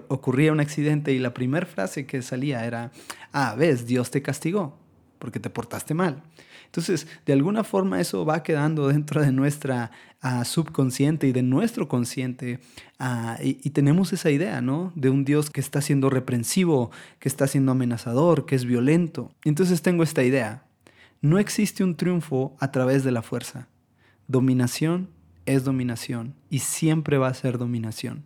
ocurría 0.09 0.52
un 0.52 0.61
accidente 0.61 1.12
y 1.12 1.18
la 1.18 1.35
primera 1.35 1.66
frase 1.66 2.07
que 2.07 2.23
salía 2.23 2.64
era, 2.64 2.92
ah, 3.33 3.54
ves, 3.57 3.87
Dios 3.87 4.11
te 4.11 4.23
castigó 4.23 4.76
porque 5.18 5.40
te 5.40 5.50
portaste 5.50 5.95
mal. 5.95 6.23
Entonces, 6.68 7.06
de 7.25 7.32
alguna 7.32 7.64
forma 7.64 7.98
eso 7.98 8.26
va 8.26 8.42
quedando 8.42 8.88
dentro 8.88 9.22
de 9.22 9.32
nuestra 9.32 9.90
ah, 10.20 10.44
subconsciente 10.44 11.26
y 11.26 11.32
de 11.32 11.42
nuestro 11.42 11.88
consciente 11.88 12.60
ah, 12.98 13.38
y, 13.42 13.58
y, 13.62 13.70
tenemos 13.70 14.12
esa 14.12 14.30
idea, 14.30 14.60
¿no? 14.60 14.92
De 14.94 15.08
un 15.08 15.25
Dios 15.25 15.48
que 15.48 15.60
está 15.60 15.80
siendo 15.80 16.10
reprensivo, 16.10 16.90
que 17.20 17.28
está 17.28 17.46
siendo 17.46 17.72
amenazador, 17.72 18.44
que 18.44 18.54
es 18.54 18.66
violento. 18.66 19.32
Entonces 19.44 19.80
tengo 19.80 20.02
esta 20.02 20.22
idea. 20.22 20.64
No 21.22 21.38
existe 21.38 21.82
un 21.82 21.96
triunfo 21.96 22.54
a 22.60 22.70
través 22.70 23.02
de 23.02 23.12
la 23.12 23.22
fuerza. 23.22 23.66
Dominación 24.26 25.08
es 25.46 25.64
dominación 25.64 26.34
y 26.50 26.58
siempre 26.58 27.16
va 27.16 27.28
a 27.28 27.34
ser 27.34 27.56
dominación. 27.56 28.25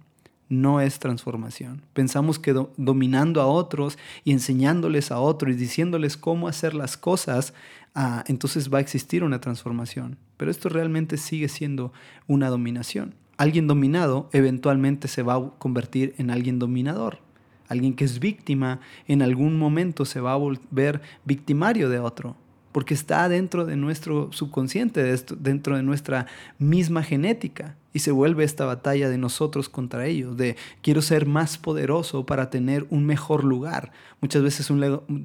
No 0.52 0.82
es 0.82 0.99
transformación. 0.99 1.80
Pensamos 1.94 2.38
que 2.38 2.52
dominando 2.76 3.40
a 3.40 3.47
otros 3.47 3.97
y 4.23 4.32
enseñándoles 4.32 5.11
a 5.11 5.18
otros 5.18 5.54
y 5.54 5.56
diciéndoles 5.56 6.18
cómo 6.18 6.47
hacer 6.47 6.75
las 6.75 6.99
cosas, 6.99 7.54
ah, 7.94 8.23
entonces 8.26 8.71
va 8.71 8.76
a 8.76 8.82
existir 8.82 9.25
una 9.25 9.40
transformación. 9.40 10.18
Pero 10.37 10.50
esto 10.50 10.68
realmente 10.68 11.16
sigue 11.16 11.49
siendo 11.49 11.94
una 12.26 12.50
dominación. 12.50 13.14
Alguien 13.38 13.66
dominado 13.66 14.28
eventualmente 14.35 15.09
se 15.09 15.23
va 15.23 15.37
a 15.37 15.50
convertir 15.56 16.14
en 16.18 16.30
alguien 16.30 16.59
dominador. 16.59 17.21
Alguien 17.66 17.94
que 17.94 18.04
es 18.04 18.18
víctima 18.18 18.80
en 19.09 19.23
algún 19.23 19.59
momento 19.59 20.04
se 20.04 20.21
va 20.21 20.35
a 20.35 20.37
volver 20.37 21.00
victimario 21.25 21.88
de 21.88 21.99
otro 21.99 22.37
porque 22.73 22.95
está 22.95 23.29
dentro 23.29 23.64
de 23.64 23.76
nuestro 23.76 24.33
subconsciente, 24.33 25.02
dentro 25.38 25.76
de 25.76 25.83
nuestra 25.83 26.26
misma 26.59 27.02
genética. 27.02 27.76
Y 27.95 27.99
se 27.99 28.11
vuelve 28.11 28.45
esta 28.45 28.64
batalla 28.64 29.11
de 29.11 29.19
nosotros 29.19 29.69
contra 29.69 30.07
ellos, 30.07 30.38
de 30.38 30.57
quiero 30.81 31.02
ser 31.02 31.26
más 31.26 31.59
poderoso 31.59 32.25
para 32.25 32.49
tener 32.49 32.87
un 32.88 33.05
mejor 33.05 33.45
lugar. 33.45 33.93
Muchas 34.23 34.43
veces 34.43 34.73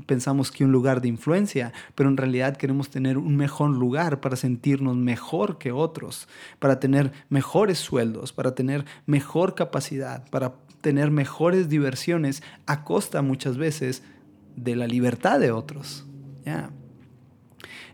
pensamos 0.06 0.52
que 0.52 0.66
un 0.66 0.74
lugar 0.74 1.00
de 1.00 1.08
influencia, 1.08 1.72
pero 1.96 2.10
en 2.10 2.18
realidad 2.18 2.58
queremos 2.58 2.90
tener 2.90 3.18
un 3.18 3.38
mejor 3.38 3.70
lugar 3.70 4.20
para 4.20 4.36
sentirnos 4.36 4.98
mejor 4.98 5.58
que 5.58 5.72
otros, 5.72 6.28
para 6.60 6.82
tener 6.82 7.14
mejores 7.30 7.78
sueldos, 7.78 8.34
para 8.34 8.54
tener 8.54 8.84
mejor 9.06 9.56
capacidad, 9.56 10.30
para 10.30 10.56
tener 10.82 11.10
mejores 11.10 11.70
diversiones 11.70 12.44
a 12.66 12.84
costa 12.84 13.22
muchas 13.22 13.58
veces 13.58 14.04
de 14.58 14.76
la 14.76 14.88
libertad 14.88 15.40
de 15.40 15.52
otros. 15.52 16.06
¿ya? 16.46 16.70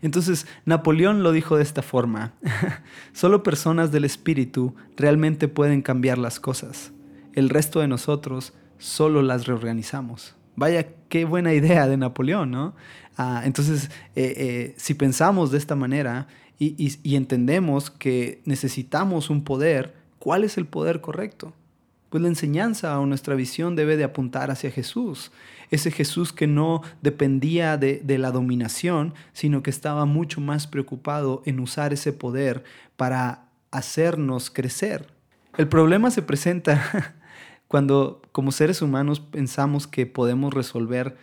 Entonces, 0.03 0.45
Napoleón 0.65 1.23
lo 1.23 1.31
dijo 1.31 1.55
de 1.55 1.63
esta 1.63 1.81
forma, 1.81 2.33
solo 3.13 3.41
personas 3.41 3.91
del 3.93 4.03
espíritu 4.03 4.75
realmente 4.97 5.47
pueden 5.47 5.81
cambiar 5.81 6.17
las 6.17 6.41
cosas. 6.41 6.91
El 7.33 7.49
resto 7.49 7.79
de 7.79 7.87
nosotros 7.87 8.53
solo 8.77 9.21
las 9.21 9.47
reorganizamos. 9.47 10.35
Vaya, 10.57 10.89
qué 11.07 11.23
buena 11.23 11.53
idea 11.53 11.87
de 11.87 11.95
Napoleón, 11.95 12.51
¿no? 12.51 12.75
Ah, 13.17 13.43
entonces, 13.45 13.89
eh, 14.15 14.33
eh, 14.37 14.75
si 14.77 14.93
pensamos 14.93 15.51
de 15.51 15.57
esta 15.57 15.75
manera 15.75 16.27
y 16.59 17.15
entendemos 17.15 17.89
que 17.89 18.41
necesitamos 18.45 19.29
un 19.29 19.43
poder, 19.43 19.95
¿cuál 20.17 20.45
es 20.45 20.57
el 20.57 20.65
poder 20.65 21.01
correcto? 21.01 21.53
Pues 22.09 22.21
la 22.21 22.29
enseñanza 22.29 22.99
o 22.99 23.05
nuestra 23.05 23.35
visión 23.35 23.75
debe 23.75 23.97
de 23.97 24.03
apuntar 24.03 24.51
hacia 24.51 24.69
Jesús. 24.69 25.31
Ese 25.73 25.89
Jesús 25.89 26.31
que 26.31 26.45
no 26.45 26.83
dependía 27.01 27.77
de, 27.77 28.17
la 28.19 28.29
dominación, 28.29 29.15
sino 29.33 29.63
que 29.63 29.71
estaba 29.71 30.05
mucho 30.05 30.39
más 30.39 30.67
preocupado 30.67 31.41
en 31.47 31.59
usar 31.59 31.93
ese 31.93 32.13
poder 32.13 32.63
para 32.95 33.45
hacernos 33.71 34.51
crecer. 34.51 35.07
El 35.57 35.67
problema 35.67 36.11
se 36.11 36.21
presenta 36.21 37.15
cuando 37.67 38.21
como 38.31 38.51
seres 38.51 38.83
humanos 38.83 39.19
pensamos 39.19 39.87
que 39.87 40.05
podemos 40.05 40.53
resolver 40.53 41.17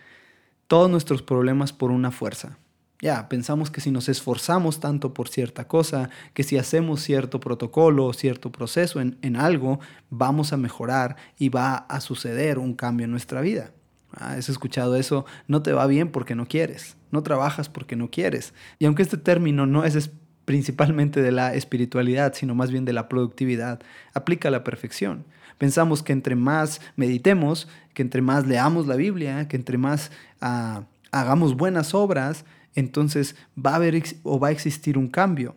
todos 0.67 0.91
nuestros 0.91 1.21
problemas 1.21 1.71
por 1.71 1.89
una 1.89 2.11
fuerza. 2.11 2.57
Ya, 3.01 3.29
pensamos 3.29 3.71
que 3.71 3.79
si 3.79 3.89
nos 3.89 4.09
esforzamos 4.09 4.81
tanto 4.81 5.13
por 5.13 5.29
cierta 5.29 5.65
cosa, 5.65 6.09
que 6.33 6.43
si 6.43 6.57
hacemos 6.57 7.01
cierto 7.01 7.39
protocolo 7.39 8.05
o 8.05 8.11
cierto 8.11 8.51
proceso 8.51 8.99
en, 8.99 9.35
algo, 9.37 9.79
vamos 10.09 10.51
a 10.51 10.57
mejorar 10.57 11.15
y 11.39 11.47
va 11.47 11.75
a 11.75 12.01
suceder 12.01 12.59
un 12.59 12.73
cambio 12.73 13.05
en 13.05 13.11
nuestra 13.11 13.39
vida. 13.39 13.71
Ah, 14.13 14.33
¿Has 14.33 14.49
escuchado 14.49 14.95
eso? 14.95 15.25
No 15.47 15.61
te 15.61 15.73
va 15.73 15.87
bien 15.87 16.09
porque 16.09 16.35
no 16.35 16.47
quieres, 16.47 16.97
no 17.11 17.23
trabajas 17.23 17.69
porque 17.69 17.95
no 17.95 18.09
quieres. 18.09 18.53
Y 18.79 18.85
aunque 18.85 19.03
este 19.03 19.17
término 19.17 19.65
no 19.65 19.83
es 19.83 20.11
principalmente 20.45 21.21
de 21.21 21.31
la 21.31 21.53
espiritualidad, 21.53 22.33
sino 22.33 22.55
más 22.55 22.71
bien 22.71 22.85
de 22.85 22.93
la 22.93 23.07
productividad, 23.07 23.79
aplica 24.13 24.49
a 24.49 24.51
la 24.51 24.63
perfección. 24.63 25.25
Pensamos 25.57 26.03
que 26.03 26.13
entre 26.13 26.35
más 26.35 26.81
meditemos, 26.95 27.67
que 27.93 28.01
entre 28.01 28.21
más 28.21 28.47
leamos 28.47 28.87
la 28.87 28.95
Biblia, 28.95 29.47
que 29.47 29.55
entre 29.55 29.77
más 29.77 30.11
ah, 30.41 30.83
hagamos 31.11 31.55
buenas 31.55 31.93
obras, 31.93 32.45
entonces 32.75 33.35
va 33.57 33.71
a 33.71 33.75
haber 33.75 34.01
o 34.23 34.39
va 34.39 34.49
a 34.49 34.51
existir 34.51 34.97
un 34.97 35.07
cambio. 35.07 35.55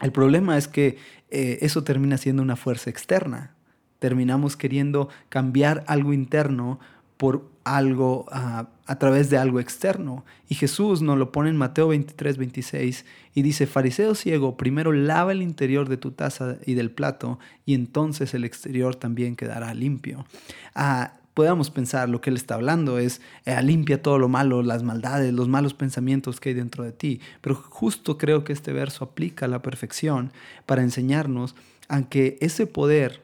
El 0.00 0.12
problema 0.12 0.56
es 0.56 0.68
que 0.68 0.98
eh, 1.30 1.58
eso 1.62 1.84
termina 1.84 2.16
siendo 2.16 2.42
una 2.42 2.56
fuerza 2.56 2.90
externa. 2.90 3.54
Terminamos 3.98 4.56
queriendo 4.56 5.08
cambiar 5.28 5.84
algo 5.86 6.12
interno 6.12 6.78
por 7.16 7.48
algo 7.64 8.26
ah, 8.30 8.68
a 8.86 8.98
través 8.98 9.30
de 9.30 9.38
algo 9.38 9.60
externo. 9.60 10.24
Y 10.48 10.54
Jesús 10.54 11.02
nos 11.02 11.18
lo 11.18 11.32
pone 11.32 11.50
en 11.50 11.56
Mateo 11.56 11.88
23, 11.88 12.36
26 12.36 13.04
y 13.34 13.42
dice, 13.42 13.66
fariseo 13.66 14.14
ciego, 14.14 14.56
primero 14.56 14.92
lava 14.92 15.32
el 15.32 15.42
interior 15.42 15.88
de 15.88 15.96
tu 15.96 16.10
taza 16.10 16.56
y 16.66 16.74
del 16.74 16.90
plato 16.90 17.38
y 17.64 17.74
entonces 17.74 18.34
el 18.34 18.44
exterior 18.44 18.94
también 18.96 19.36
quedará 19.36 19.72
limpio. 19.74 20.26
Ah, 20.74 21.14
podamos 21.32 21.70
pensar, 21.70 22.08
lo 22.08 22.20
que 22.20 22.30
él 22.30 22.36
está 22.36 22.54
hablando 22.54 22.98
es, 22.98 23.20
eh, 23.44 23.60
limpia 23.62 24.02
todo 24.02 24.18
lo 24.18 24.28
malo, 24.28 24.62
las 24.62 24.82
maldades, 24.82 25.32
los 25.32 25.48
malos 25.48 25.74
pensamientos 25.74 26.40
que 26.40 26.50
hay 26.50 26.54
dentro 26.54 26.84
de 26.84 26.92
ti. 26.92 27.20
Pero 27.40 27.54
justo 27.56 28.18
creo 28.18 28.44
que 28.44 28.52
este 28.52 28.72
verso 28.72 29.04
aplica 29.04 29.46
a 29.46 29.48
la 29.48 29.62
perfección 29.62 30.32
para 30.66 30.82
enseñarnos 30.82 31.54
aunque 31.88 32.38
ese 32.40 32.66
poder 32.66 33.22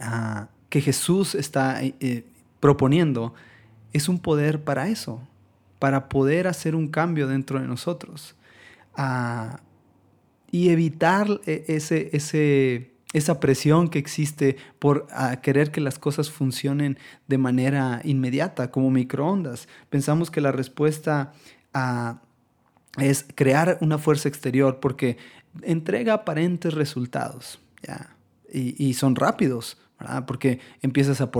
ah, 0.00 0.48
que 0.68 0.80
Jesús 0.80 1.34
está 1.34 1.82
eh, 1.82 2.24
proponiendo 2.64 3.34
es 3.92 4.08
un 4.08 4.18
poder 4.18 4.64
para 4.64 4.88
eso, 4.88 5.20
para 5.78 6.08
poder 6.08 6.46
hacer 6.46 6.74
un 6.74 6.88
cambio 6.88 7.28
dentro 7.28 7.60
de 7.60 7.66
nosotros 7.66 8.36
y 10.50 10.70
evitar 10.70 11.42
ese, 11.44 12.08
ese 12.16 12.94
esa 13.12 13.38
presión 13.38 13.90
que 13.90 13.98
existe 13.98 14.56
por 14.78 15.08
querer 15.42 15.72
que 15.72 15.82
las 15.82 15.98
cosas 15.98 16.30
funcionen 16.30 16.96
de 17.28 17.36
manera 17.36 18.00
inmediata, 18.02 18.70
como 18.70 18.90
microondas. 18.90 19.68
Pensamos 19.90 20.30
que 20.30 20.40
la 20.40 20.50
respuesta 20.50 21.34
es 22.96 23.26
crear 23.34 23.76
una 23.82 23.98
fuerza 23.98 24.30
exterior 24.30 24.80
porque 24.80 25.18
entrega 25.60 26.14
aparentes 26.14 26.72
resultados 26.72 27.60
y, 28.50 28.94
son 28.94 29.16
rápidos. 29.16 29.76
Porque 30.26 30.60
empiezas 30.82 31.20
a, 31.20 31.30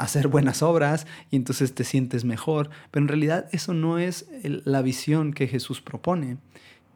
hacer 0.00 0.28
buenas 0.28 0.62
obras 0.62 1.06
y 1.30 1.36
entonces 1.36 1.74
te 1.74 1.84
sientes 1.84 2.24
mejor, 2.24 2.70
pero 2.90 3.04
en 3.04 3.08
realidad 3.08 3.46
eso 3.52 3.74
no 3.74 3.98
es 3.98 4.26
la 4.42 4.82
visión 4.82 5.32
que 5.32 5.48
Jesús 5.48 5.80
propone. 5.80 6.38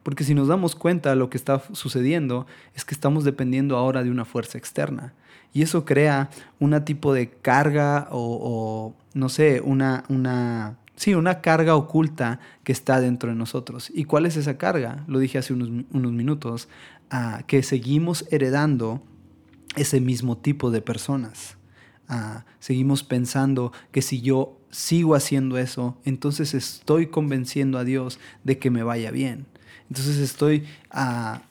Porque 0.03 0.23
si 0.23 0.33
nos 0.33 0.47
damos 0.47 0.75
cuenta, 0.75 1.15
lo 1.15 1.29
que 1.29 1.35
está 1.35 1.61
sucediendo 1.73 2.47
es 2.73 2.85
que 2.85 2.95
estamos 2.95 3.25
dependiendo 3.25 3.75
ahora 3.75 4.03
de 4.03 4.09
una 4.09 4.23
fuerza 4.23 4.57
externa. 4.57 5.13
Y 5.51 5.63
eso 5.63 5.83
crea 5.83 6.29
un 6.59 6.79
tipo 6.85 7.13
de 7.13 7.29
carga 7.29 8.07
o, 8.11 8.95
no 9.13 9.27
sé, 9.27 9.59
una, 9.59 10.05
una, 10.07 10.77
sí, 10.95 11.13
una 11.13 11.41
carga 11.41 11.75
oculta 11.75 12.39
que 12.63 12.71
está 12.71 13.01
dentro 13.01 13.31
de 13.31 13.35
nosotros. 13.35 13.91
¿Y 13.93 14.05
cuál 14.05 14.25
es 14.25 14.37
esa 14.37 14.57
carga? 14.57 15.03
Lo 15.07 15.19
dije 15.19 15.39
hace 15.39 15.51
unos, 15.51 15.69
unos 15.91 16.11
minutos, 16.13 16.69
ah, 17.09 17.41
que 17.45 17.61
seguimos 17.61 18.25
heredando 18.31 19.03
ese 19.77 20.01
mismo 20.01 20.37
tipo 20.37 20.71
de 20.71 20.81
personas. 20.81 21.57
Ah, 22.09 22.45
seguimos 22.59 23.03
pensando 23.03 23.71
que 23.91 24.01
si 24.01 24.21
yo 24.21 24.57
sigo 24.71 25.15
haciendo 25.15 25.57
eso, 25.57 25.97
entonces 26.05 26.53
estoy 26.53 27.07
convenciendo 27.07 27.77
a 27.77 27.83
Dios 27.83 28.19
de 28.43 28.57
que 28.57 28.69
me 28.69 28.83
vaya 28.83 29.11
bien. 29.11 29.45
Entonces 29.89 30.17
estoy 30.17 30.65
ah, 30.91 31.41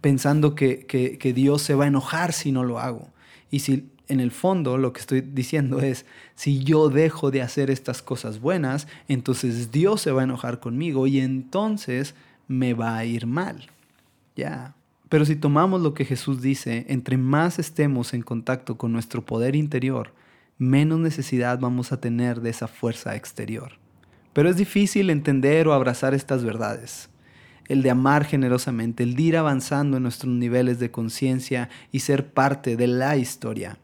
pensando 0.00 0.54
que, 0.54 1.32
Dios 1.34 1.62
se 1.62 1.74
va 1.74 1.84
a 1.84 1.88
enojar 1.88 2.32
si 2.32 2.52
no 2.52 2.64
lo 2.64 2.78
hago. 2.78 3.08
Y 3.50 3.60
si 3.60 3.90
en 4.08 4.20
el 4.20 4.30
fondo 4.30 4.78
lo 4.78 4.92
que 4.92 5.00
estoy 5.00 5.20
diciendo 5.20 5.80
es, 5.80 6.06
si 6.34 6.62
yo 6.62 6.88
dejo 6.88 7.30
de 7.30 7.42
hacer 7.42 7.70
estas 7.70 8.02
cosas 8.02 8.40
buenas, 8.40 8.86
entonces 9.08 9.72
Dios 9.72 10.00
se 10.00 10.12
va 10.12 10.20
a 10.20 10.24
enojar 10.24 10.60
conmigo 10.60 11.06
y 11.06 11.20
entonces 11.20 12.14
me 12.46 12.74
va 12.74 12.96
a 12.96 13.04
ir 13.04 13.26
mal. 13.26 13.70
Ya. 14.36 14.75
Pero 15.08 15.24
si 15.24 15.36
tomamos 15.36 15.80
lo 15.80 15.94
que 15.94 16.04
Jesús 16.04 16.42
dice, 16.42 16.84
entre 16.88 17.16
más 17.16 17.58
estemos 17.58 18.14
en 18.14 18.22
contacto 18.22 18.76
con 18.76 18.92
nuestro 18.92 19.24
poder 19.24 19.54
interior, 19.54 20.12
menos 20.58 20.98
necesidad 20.98 21.58
vamos 21.60 21.92
a 21.92 22.00
tener 22.00 22.40
de 22.40 22.50
esa 22.50 22.66
fuerza 22.66 23.14
exterior. 23.14 23.72
Pero 24.32 24.48
es 24.48 24.56
difícil 24.56 25.10
entender 25.10 25.68
o 25.68 25.72
abrazar 25.72 26.14
estas 26.14 26.44
verdades 26.44 27.08
el 27.68 27.82
de 27.82 27.90
amar 27.90 28.24
generosamente, 28.24 29.02
el 29.02 29.16
de 29.16 29.22
ir 29.22 29.36
avanzando 29.36 29.96
en 29.96 30.02
nuestros 30.02 30.32
niveles 30.32 30.78
de 30.78 30.90
conciencia 30.90 31.68
y 31.92 32.00
ser 32.00 32.32
parte 32.32 32.76
de 32.76 32.86
la 32.86 33.16
historia. 33.16 33.78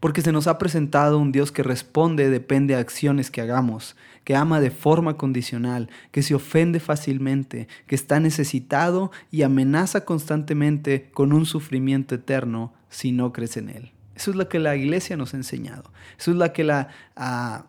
Porque 0.00 0.22
se 0.22 0.32
nos 0.32 0.46
ha 0.46 0.58
presentado 0.58 1.18
un 1.18 1.32
Dios 1.32 1.52
que 1.52 1.62
responde 1.62 2.28
depende 2.28 2.74
a 2.74 2.78
acciones 2.78 3.30
que 3.30 3.40
hagamos, 3.40 3.96
que 4.24 4.36
ama 4.36 4.60
de 4.60 4.70
forma 4.70 5.16
condicional, 5.16 5.88
que 6.10 6.22
se 6.22 6.34
ofende 6.34 6.80
fácilmente, 6.80 7.68
que 7.86 7.94
está 7.94 8.20
necesitado 8.20 9.10
y 9.30 9.42
amenaza 9.42 10.04
constantemente 10.04 11.10
con 11.12 11.32
un 11.32 11.46
sufrimiento 11.46 12.14
eterno 12.14 12.72
si 12.88 13.12
no 13.12 13.32
crees 13.32 13.56
en 13.56 13.68
Él. 13.68 13.92
Eso 14.14 14.30
es 14.30 14.36
lo 14.36 14.48
que 14.48 14.58
la 14.58 14.76
iglesia 14.76 15.16
nos 15.16 15.34
ha 15.34 15.38
enseñado. 15.38 15.90
Eso 16.18 16.30
es 16.30 16.36
lo 16.36 16.52
que 16.52 16.64
la, 16.64 16.88
ah, 17.16 17.66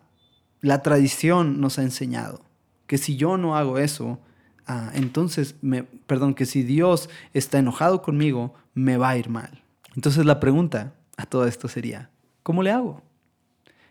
la 0.60 0.82
tradición 0.82 1.60
nos 1.60 1.78
ha 1.78 1.82
enseñado. 1.82 2.44
Que 2.86 2.98
si 2.98 3.16
yo 3.16 3.38
no 3.38 3.56
hago 3.56 3.78
eso, 3.78 4.20
Ah, 4.66 4.90
entonces, 4.94 5.56
me, 5.60 5.84
perdón, 5.84 6.34
que 6.34 6.46
si 6.46 6.62
Dios 6.62 7.10
está 7.34 7.58
enojado 7.58 8.02
conmigo, 8.02 8.54
me 8.72 8.96
va 8.96 9.10
a 9.10 9.18
ir 9.18 9.28
mal. 9.28 9.62
Entonces 9.94 10.24
la 10.24 10.40
pregunta 10.40 10.94
a 11.16 11.26
todo 11.26 11.46
esto 11.46 11.68
sería, 11.68 12.10
¿cómo 12.42 12.62
le 12.62 12.70
hago? 12.70 13.02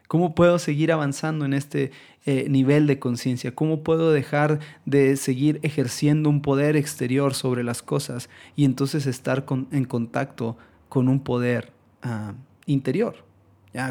¿Cómo 0.08 0.36
puedo 0.36 0.60
seguir 0.60 0.92
avanzando 0.92 1.46
en 1.46 1.54
este 1.54 1.92
eh, 2.26 2.48
nivel 2.50 2.88
de 2.88 3.00
conciencia? 3.00 3.56
¿Cómo 3.56 3.84
puedo 3.84 4.12
dejar 4.12 4.60
de 4.86 5.16
seguir 5.18 5.60
ejerciendo 5.64 6.30
un 6.30 6.42
poder 6.42 6.76
exterior 6.76 7.34
sobre 7.34 7.64
las 7.64 7.82
cosas 7.82 8.30
y 8.56 8.66
entonces 8.66 9.08
estar 9.08 9.46
en 9.72 9.86
contacto 9.86 10.58
con 10.90 11.08
un 11.08 11.22
poder 11.22 11.72
ah, 12.04 12.34
interior? 12.66 13.26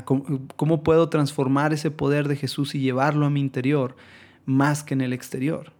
¿Cómo, 0.05 0.85
puedo 0.85 1.09
transformar 1.09 1.72
ese 1.72 1.90
poder 1.90 2.29
de 2.29 2.37
Jesús 2.37 2.75
y 2.77 2.81
llevarlo 2.81 3.27
a 3.27 3.31
mi 3.31 3.40
interior 3.40 3.96
más 4.46 4.85
que 4.85 4.94
en 4.94 5.01
el 5.01 5.12
exterior? 5.12 5.72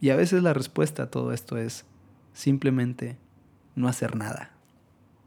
Y 0.00 0.10
a 0.10 0.16
veces 0.16 0.42
la 0.42 0.54
respuesta 0.54 1.04
a 1.04 1.10
todo 1.10 1.32
esto 1.32 1.56
es 1.56 1.84
simplemente 2.32 3.16
no 3.76 3.86
hacer 3.86 4.16
nada. 4.16 4.50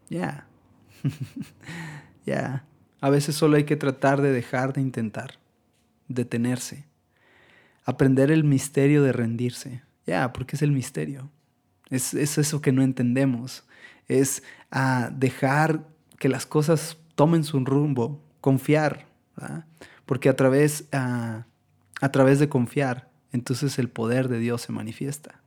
Ya. 0.10 0.46
ya. 2.26 2.66
A 3.02 3.10
veces 3.10 3.36
solo 3.36 3.58
hay 3.58 3.66
que 3.66 3.76
tratar 3.76 4.22
de 4.22 4.32
dejar 4.32 4.74
de 4.74 4.82
intentar, 4.82 5.40
detenerse, 6.08 6.86
aprender 7.84 8.32
el 8.32 8.44
misterio 8.44 9.04
de 9.04 9.12
rendirse. 9.12 9.82
Ya, 10.06 10.32
porque 10.34 10.56
es 10.56 10.62
el 10.62 10.72
misterio. 10.72 11.30
Es, 11.90 12.14
eso 12.14 12.62
que 12.62 12.72
no 12.72 12.84
entendemos. 12.84 13.66
Es 14.08 14.44
a 14.70 15.06
ah, 15.06 15.10
dejar 15.10 15.84
que 16.20 16.30
las 16.30 16.46
cosas 16.46 16.98
tomen 17.16 17.44
su 17.44 17.60
rumbo, 17.66 18.22
confiar. 18.40 19.08
Porque 20.06 20.30
a 20.30 20.36
través, 20.36 20.86
ah, 20.92 21.46
a 22.02 22.12
través 22.12 22.40
de 22.40 22.50
confiar, 22.50 23.10
entonces 23.32 23.80
el 23.80 23.90
poder 23.90 24.28
de 24.28 24.40
Dios 24.40 24.62
se 24.62 24.72
manifiesta. 24.72 25.42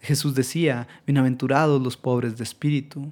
Jesús 0.00 0.34
decía, 0.34 0.86
bienaventurados 1.06 1.82
los 1.82 1.96
pobres 1.96 2.36
de 2.36 2.44
espíritu. 2.44 3.10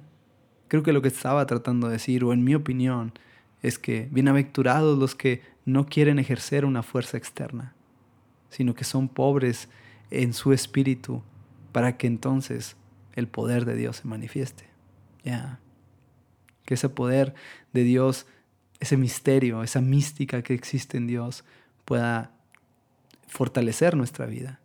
Creo 0.67 0.83
que 0.83 0.93
lo 0.93 1.01
que 1.01 1.07
estaba 1.07 1.45
tratando 1.45 1.87
de 1.87 1.93
decir, 1.93 2.23
o 2.23 2.33
en 2.33 2.43
mi 2.43 2.55
opinión, 2.55 3.13
es 3.61 3.79
que 3.79 4.07
bienaventurados 4.11 4.97
los 4.97 5.15
que 5.15 5.41
no 5.65 5.85
quieren 5.85 6.19
ejercer 6.19 6.65
una 6.65 6.83
fuerza 6.83 7.17
externa, 7.17 7.73
sino 8.49 8.73
que 8.73 8.83
son 8.83 9.09
pobres 9.09 9.69
en 10.11 10.33
su 10.33 10.53
espíritu 10.53 11.21
para 11.71 11.97
que 11.97 12.07
entonces 12.07 12.75
el 13.13 13.27
poder 13.27 13.65
de 13.65 13.75
Dios 13.75 13.97
se 13.97 14.07
manifieste. 14.07 14.65
Ya. 15.23 15.59
Que 16.65 16.75
ese 16.75 16.89
poder 16.89 17.33
de 17.73 17.83
Dios, 17.83 18.27
ese 18.79 18.97
misterio, 18.97 19.63
esa 19.63 19.81
mística 19.81 20.41
que 20.41 20.53
existe 20.53 20.97
en 20.97 21.07
Dios 21.07 21.43
pueda 21.85 22.31
fortalecer 23.27 23.95
nuestra 23.95 24.25
vida. 24.25 24.59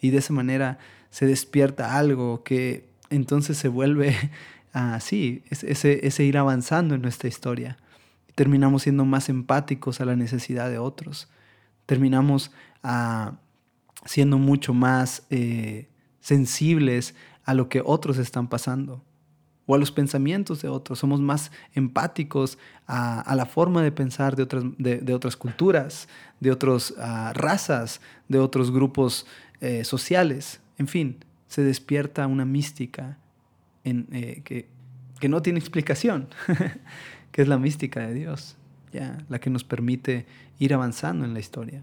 Y 0.00 0.10
de 0.10 0.18
esa 0.18 0.32
manera 0.32 0.78
se 1.10 1.26
despierta 1.26 1.96
algo 1.98 2.42
que 2.42 2.88
entonces 3.10 3.58
se 3.58 3.68
vuelve 3.68 4.16
así, 4.72 5.42
ese, 5.50 6.06
ese 6.06 6.24
ir 6.24 6.38
avanzando 6.38 6.94
en 6.94 7.02
nuestra 7.02 7.28
historia. 7.28 7.76
Terminamos 8.34 8.82
siendo 8.82 9.04
más 9.04 9.28
empáticos 9.28 10.00
a 10.00 10.04
la 10.04 10.16
necesidad 10.16 10.70
de 10.70 10.78
otros. 10.78 11.28
Terminamos 11.86 12.52
a 12.82 13.34
siendo 14.04 14.38
mucho 14.38 14.74
más 14.74 15.24
eh, 15.30 15.88
sensibles 16.20 17.14
a 17.44 17.54
lo 17.54 17.68
que 17.68 17.82
otros 17.84 18.18
están 18.18 18.48
pasando 18.48 19.02
o 19.66 19.74
a 19.74 19.78
los 19.78 19.92
pensamientos 19.92 20.62
de 20.62 20.68
otros. 20.68 20.98
Somos 20.98 21.20
más 21.20 21.52
empáticos 21.74 22.58
a, 22.86 23.34
la 23.34 23.46
forma 23.46 23.82
de 23.82 23.92
pensar 23.92 24.36
de 24.36 24.42
otras, 24.42 24.64
de, 24.78 25.14
otras 25.14 25.36
culturas, 25.36 26.08
de 26.40 26.50
otras 26.50 26.94
ah, 26.98 27.32
razas, 27.34 28.00
de 28.28 28.38
otros 28.38 28.72
grupos 28.72 29.26
eh, 29.60 29.84
sociales. 29.84 30.60
En 30.76 30.88
fin, 30.88 31.24
se 31.46 31.62
despierta 31.62 32.26
una 32.26 32.44
mística 32.44 33.18
en, 33.84 34.08
eh, 34.12 34.42
que, 34.44 35.28
no 35.28 35.42
tiene 35.42 35.58
explicación, 35.58 36.28
que 37.32 37.42
es 37.42 37.48
la 37.48 37.58
mística 37.58 38.00
de 38.06 38.14
Dios, 38.14 38.56
ya, 38.92 39.18
la 39.28 39.38
que 39.38 39.50
nos 39.50 39.64
permite 39.64 40.26
ir 40.58 40.74
avanzando 40.74 41.24
en 41.24 41.34
la 41.34 41.40
historia. 41.40 41.82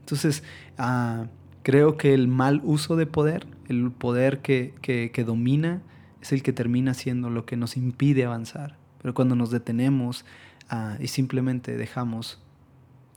Entonces, 0.00 0.42
uh, 0.78 1.26
creo 1.62 1.96
que 1.96 2.14
el 2.14 2.28
mal 2.28 2.60
uso 2.64 2.96
de 2.96 3.06
poder, 3.06 3.46
el 3.68 3.90
poder 3.90 4.40
que, 4.40 4.74
que, 4.82 5.24
domina, 5.24 5.82
es 6.22 6.32
el 6.32 6.42
que 6.42 6.52
termina 6.52 6.94
siendo 6.94 7.30
lo 7.30 7.44
que 7.44 7.56
nos 7.56 7.76
impide 7.76 8.24
avanzar. 8.24 8.76
Pero 9.00 9.14
cuando 9.14 9.34
nos 9.36 9.50
detenemos 9.50 10.24
uh, 10.70 11.00
y 11.00 11.08
simplemente 11.08 11.76
dejamos 11.76 12.40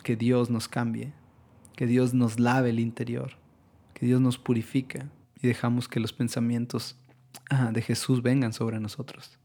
que 0.03 0.15
Dios 0.15 0.49
nos 0.49 0.67
cambie, 0.67 1.13
que 1.75 1.87
Dios 1.87 2.13
nos 2.13 2.39
lave 2.39 2.71
el 2.71 2.79
interior, 2.79 3.33
que 3.93 4.05
Dios 4.05 4.21
nos 4.21 4.37
purifica 4.37 5.09
y 5.41 5.47
dejamos 5.47 5.87
que 5.87 5.99
los 5.99 6.13
pensamientos 6.13 6.98
uh, 7.51 7.71
de 7.71 7.81
Jesús 7.81 8.21
vengan 8.21 8.53
sobre 8.53 8.79
nosotros. 8.79 9.37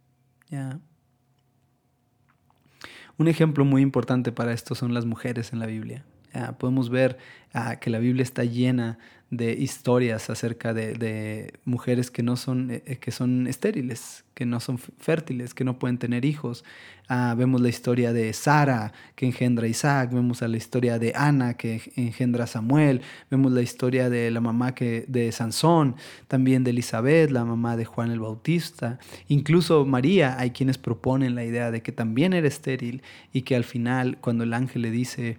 Un 3.16 3.28
ejemplo 3.28 3.64
muy 3.64 3.82
importante 3.82 4.32
para 4.32 4.52
esto 4.52 4.74
son 4.74 4.94
las 4.94 5.04
mujeres 5.04 5.52
en 5.52 5.58
la 5.58 5.66
Biblia. 5.66 6.04
Ah, 6.32 6.56
podemos 6.58 6.90
ver 6.90 7.16
ah, 7.52 7.76
que 7.76 7.90
la 7.90 7.98
Biblia 7.98 8.22
está 8.22 8.44
llena 8.44 8.98
de 9.36 9.52
historias 9.52 10.30
acerca 10.30 10.72
de, 10.74 11.52
mujeres 11.64 12.10
que 12.10 12.22
no 12.22 12.36
son, 12.36 12.70
eh, 12.70 12.82
eh, 12.86 12.96
que 12.96 13.10
son 13.10 13.46
estériles, 13.46 14.24
que 14.34 14.46
no 14.46 14.60
son 14.60 14.78
fértiles, 14.78 15.54
que 15.54 15.64
no 15.64 15.78
pueden 15.78 15.98
tener 15.98 16.24
hijos. 16.24 16.64
Ah, 17.08 17.34
vemos 17.36 17.60
la 17.60 17.68
historia 17.68 18.12
de 18.12 18.32
Sara, 18.32 18.92
que 19.14 19.26
engendra 19.26 19.66
a 19.66 19.68
Isaac, 19.68 20.12
vemos 20.12 20.40
la 20.40 20.56
historia 20.56 20.98
de 20.98 21.12
Ana, 21.14 21.54
que 21.54 21.82
engendra 21.96 22.44
a 22.44 22.46
Samuel, 22.46 23.02
vemos 23.30 23.52
la 23.52 23.62
historia 23.62 24.08
de 24.08 24.30
la 24.30 24.40
mamá 24.40 24.74
que, 24.74 25.04
de 25.08 25.30
Sansón, 25.32 25.96
también 26.28 26.64
de 26.64 26.70
Elizabeth, 26.70 27.30
la 27.30 27.44
mamá 27.44 27.76
de 27.76 27.84
Juan 27.84 28.10
el 28.10 28.20
Bautista. 28.20 28.98
Incluso 29.28 29.84
María, 29.84 30.38
hay 30.38 30.50
quienes 30.50 30.78
proponen 30.78 31.34
la 31.34 31.44
idea 31.44 31.70
de 31.70 31.82
que 31.82 31.92
también 31.92 32.32
era 32.32 32.48
estéril 32.48 33.02
y 33.32 33.42
que 33.42 33.56
al 33.56 33.64
final, 33.64 34.18
cuando 34.20 34.44
el 34.44 34.54
ángel 34.54 34.82
le 34.82 34.90
dice, 34.90 35.38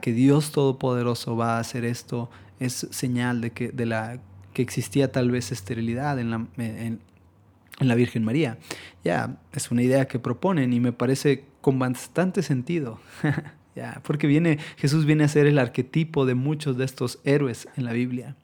que 0.00 0.12
Dios 0.12 0.52
Todopoderoso 0.52 1.36
va 1.36 1.56
a 1.56 1.60
hacer 1.60 1.84
esto, 1.84 2.30
es 2.60 2.86
señal 2.90 3.40
de 3.40 3.50
que, 3.50 3.68
de 3.68 3.86
la, 3.86 4.20
que 4.52 4.62
existía 4.62 5.12
tal 5.12 5.30
vez 5.30 5.52
esterilidad 5.52 6.18
en 6.18 6.30
la, 6.30 6.46
en, 6.56 7.00
la 7.78 7.94
Virgen 7.94 8.24
María. 8.24 8.58
Ya, 9.04 9.36
es 9.52 9.70
una 9.70 9.82
idea 9.82 10.06
que 10.06 10.18
proponen 10.18 10.72
y 10.72 10.80
me 10.80 10.92
parece 10.92 11.44
con 11.60 11.78
bastante 11.78 12.42
sentido. 12.42 13.00
porque 14.02 14.26
viene, 14.26 14.58
Jesús 14.76 15.04
viene 15.04 15.24
a 15.24 15.28
ser 15.28 15.46
el 15.46 15.58
arquetipo 15.58 16.24
de 16.24 16.34
muchos 16.34 16.78
de 16.78 16.84
estos 16.84 17.18
héroes 17.24 17.68
en 17.76 17.84
la 17.84 17.92
Biblia. 17.92 18.36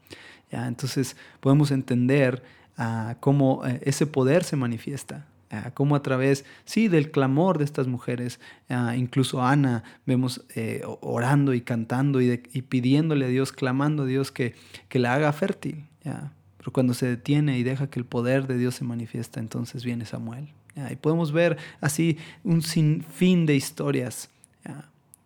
Entonces 0.51 1.17
podemos 1.41 1.71
entender 1.71 2.43
uh, 2.79 3.15
cómo 3.21 3.67
eh, 3.67 3.81
ese 3.85 4.07
poder 4.07 4.45
se 4.45 4.57
manifiesta. 4.57 5.27
Ah, 5.55 5.71
como 5.75 5.95
a 5.97 6.03
través, 6.03 6.47
sí, 6.65 6.89
del 6.89 7.11
clamor 7.11 7.59
de 7.59 7.65
estas 7.65 7.87
mujeres, 7.87 8.41
ah, 8.71 8.97
incluso 8.97 9.43
Ana, 9.43 9.85
vemos 10.07 10.47
eh, 10.55 10.81
orando 11.03 11.53
y 11.53 11.61
cantando 11.61 12.23
y, 12.23 12.39
pidiéndole 12.39 13.27
a 13.27 13.29
Dios, 13.29 13.53
clamando 13.53 14.05
a 14.05 14.07
Dios 14.07 14.33
que, 14.33 14.55
que 14.89 14.99
la 14.99 15.13
haga 15.13 15.31
fértil. 15.35 15.85
Pero 16.03 16.73
cuando 16.73 16.95
se 16.95 17.07
detiene 17.07 17.59
y 17.59 17.65
deja 17.65 17.91
que 17.91 18.01
el 18.01 18.07
poder 18.07 18.47
de 18.47 18.57
Dios 18.57 18.77
se 18.77 18.85
manifiesta, 18.85 19.41
entonces 19.41 19.85
viene 19.85 20.07
Samuel. 20.07 20.49
Y 20.91 20.97
podemos 20.97 21.33
ver 21.33 21.59
así 21.83 22.17
un 22.45 22.63
sinfín 22.63 23.45
de 23.45 23.55
historias. 23.55 24.31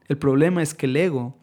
El 0.08 0.18
problema 0.18 0.60
es 0.60 0.74
que 0.74 0.86
el 0.86 0.96
ego 0.96 1.36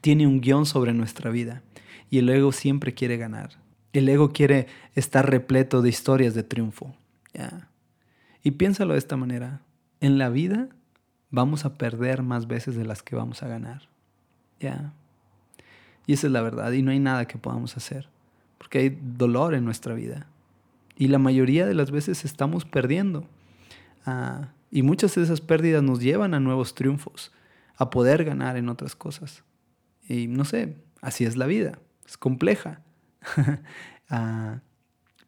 tiene 0.00 0.26
un 0.26 0.40
guion 0.40 0.66
sobre 0.66 0.92
nuestra 0.92 1.30
vida 1.30 1.62
y 2.10 2.18
el 2.18 2.28
ego 2.28 2.50
siempre 2.50 2.94
quiere 2.94 3.16
ganar. 3.16 3.50
El 3.92 4.08
ego 4.08 4.32
quiere 4.32 4.66
estar 4.96 5.30
repleto 5.30 5.82
de 5.82 5.88
historias 5.88 6.34
de 6.34 6.42
triunfo. 6.42 6.96
¿ya? 7.32 7.68
Y 8.42 8.52
piénsalo 8.52 8.94
de 8.94 8.98
esta 8.98 9.16
manera. 9.16 9.60
En 10.00 10.18
la 10.18 10.28
vida 10.28 10.68
vamos 11.30 11.64
a 11.64 11.74
perder 11.74 12.22
más 12.22 12.46
veces 12.46 12.74
de 12.74 12.84
las 12.84 13.02
que 13.02 13.16
vamos 13.16 13.42
a 13.42 13.48
ganar. 13.48 13.88
Ya. 14.60 14.92
Y 16.06 16.14
esa 16.14 16.26
es 16.26 16.32
la 16.32 16.42
verdad. 16.42 16.72
Y 16.72 16.82
no 16.82 16.90
hay 16.90 16.98
nada 16.98 17.26
que 17.26 17.38
podamos 17.38 17.76
hacer. 17.76 18.08
Porque 18.58 18.78
hay 18.78 18.98
dolor 19.00 19.54
en 19.54 19.64
nuestra 19.64 19.94
vida. 19.94 20.26
Y 20.96 21.08
la 21.08 21.18
mayoría 21.18 21.66
de 21.66 21.74
las 21.74 21.90
veces 21.90 22.24
estamos 22.24 22.64
perdiendo. 22.64 23.26
Ah, 24.04 24.48
y 24.70 24.82
muchas 24.82 25.14
de 25.14 25.22
esas 25.22 25.40
pérdidas 25.40 25.82
nos 25.82 26.00
llevan 26.00 26.34
a 26.34 26.40
nuevos 26.40 26.74
triunfos. 26.74 27.32
A 27.76 27.90
poder 27.90 28.24
ganar 28.24 28.56
en 28.56 28.68
otras 28.68 28.96
cosas. 28.96 29.44
Y 30.08 30.26
no 30.26 30.44
sé, 30.44 30.76
así 31.00 31.24
es 31.24 31.36
la 31.36 31.46
vida. 31.46 31.78
Es 32.06 32.16
compleja. 32.16 32.80
Ah, 34.14 34.60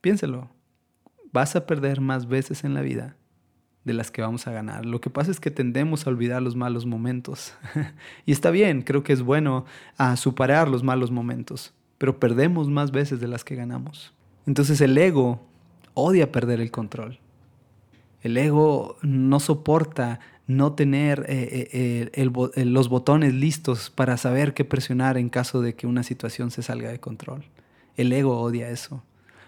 piénsalo 0.03 0.51
vas 1.35 1.57
a 1.57 1.67
perder 1.67 2.01
más 2.01 2.29
veces 2.29 2.63
en 2.63 2.75
la 2.75 2.81
vida 2.81 3.17
de 3.83 3.93
las 3.93 4.13
que 4.13 4.23
vamos 4.23 4.47
a 4.47 4.53
ganar. 4.53 4.87
Lo 4.87 5.01
que 5.01 5.11
pasa 5.11 5.33
es 5.33 5.41
que 5.41 5.51
tendemos 5.51 6.07
a 6.07 6.11
olvidar 6.11 6.41
los 6.41 6.55
malos 6.55 6.87
momentos. 6.87 7.55
y 8.25 8.31
está 8.31 8.51
bien, 8.51 8.83
creo 8.83 9.03
que 9.03 9.13
es 9.13 9.21
bueno 9.21 9.67
a 9.99 10.13
ah, 10.13 10.17
superar 10.17 10.69
los 10.69 10.85
malos 10.85 11.11
momentos, 11.11 11.75
pero 11.99 12.21
perdemos 12.21 12.71
más 12.71 12.93
veces 12.93 13.21
de 13.21 13.27
las 13.27 13.43
que 13.43 13.57
ganamos. 13.57 14.15
Entonces 14.47 14.81
el 14.81 14.97
ego 14.97 15.41
odia 15.93 16.31
perder 16.31 16.61
el 16.61 16.71
control. 16.71 17.19
El 18.23 18.37
ego 18.37 18.97
no 19.03 19.41
soporta 19.41 20.21
no 20.47 20.75
tener 20.75 21.27
eh, 21.29 21.69
eh, 21.73 22.11
eh, 22.13 22.65
los 22.65 22.89
botones 22.89 23.35
listos 23.35 23.91
para 23.91 24.17
saber 24.19 24.55
qué 24.55 24.65
presionar 24.65 25.19
en 25.19 25.31
caso 25.31 25.63
de 25.63 25.75
que 25.75 25.89
una 25.89 26.05
situación 26.05 26.53
se 26.53 26.63
salga 26.63 26.91
de 26.91 27.01
control. 27.01 27.45
El 27.97 28.13
ego 28.13 28.41
odia 28.41 28.71
eso 28.71 29.03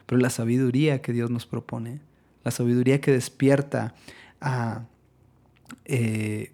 pero 0.06 0.20
la 0.20 0.30
sabiduría 0.30 1.02
que 1.02 1.12
Dios 1.12 1.30
nos 1.30 1.46
propone, 1.46 2.00
la 2.44 2.50
sabiduría 2.50 3.00
que 3.00 3.12
despierta 3.12 3.94
eh, 5.84 6.52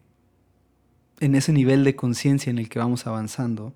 en 1.20 1.34
ese 1.34 1.52
nivel 1.52 1.84
de 1.84 1.94
conciencia 1.94 2.50
en 2.50 2.58
el 2.58 2.68
que 2.68 2.78
vamos 2.78 3.06
avanzando, 3.06 3.74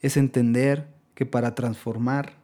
es 0.00 0.16
entender 0.16 0.88
que 1.14 1.26
para 1.26 1.54
transformar 1.54 2.34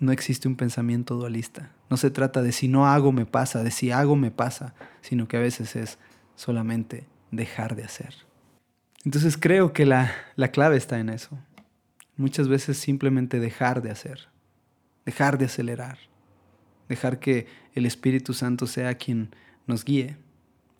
no 0.00 0.12
existe 0.12 0.48
un 0.48 0.56
pensamiento 0.56 1.14
dualista. 1.14 1.70
No 1.88 1.96
se 1.96 2.10
trata 2.10 2.42
de 2.42 2.52
si 2.52 2.68
no 2.68 2.86
hago 2.86 3.12
me 3.12 3.26
pasa, 3.26 3.62
de 3.62 3.70
si 3.70 3.90
hago 3.92 4.16
me 4.16 4.30
pasa, 4.30 4.74
sino 5.00 5.28
que 5.28 5.36
a 5.36 5.40
veces 5.40 5.76
es 5.76 5.98
solamente 6.34 7.06
dejar 7.30 7.76
de 7.76 7.84
hacer. 7.84 8.14
Entonces 9.04 9.36
creo 9.36 9.72
que 9.72 9.86
la, 9.86 10.12
la 10.36 10.48
clave 10.48 10.76
está 10.76 10.98
en 10.98 11.08
eso. 11.08 11.38
Muchas 12.16 12.48
veces 12.48 12.78
simplemente 12.78 13.40
dejar 13.40 13.82
de 13.82 13.90
hacer, 13.90 14.28
dejar 15.04 15.38
de 15.38 15.46
acelerar, 15.46 15.98
dejar 16.88 17.18
que 17.18 17.46
el 17.74 17.86
Espíritu 17.86 18.34
Santo 18.34 18.66
sea 18.66 18.94
quien 18.94 19.34
nos 19.66 19.84
guíe, 19.84 20.16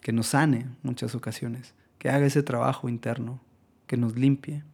que 0.00 0.12
nos 0.12 0.28
sane 0.28 0.66
muchas 0.82 1.14
ocasiones, 1.14 1.74
que 1.98 2.08
haga 2.08 2.26
ese 2.26 2.42
trabajo 2.42 2.88
interno, 2.88 3.40
que 3.86 3.96
nos 3.96 4.16
limpie. 4.16 4.64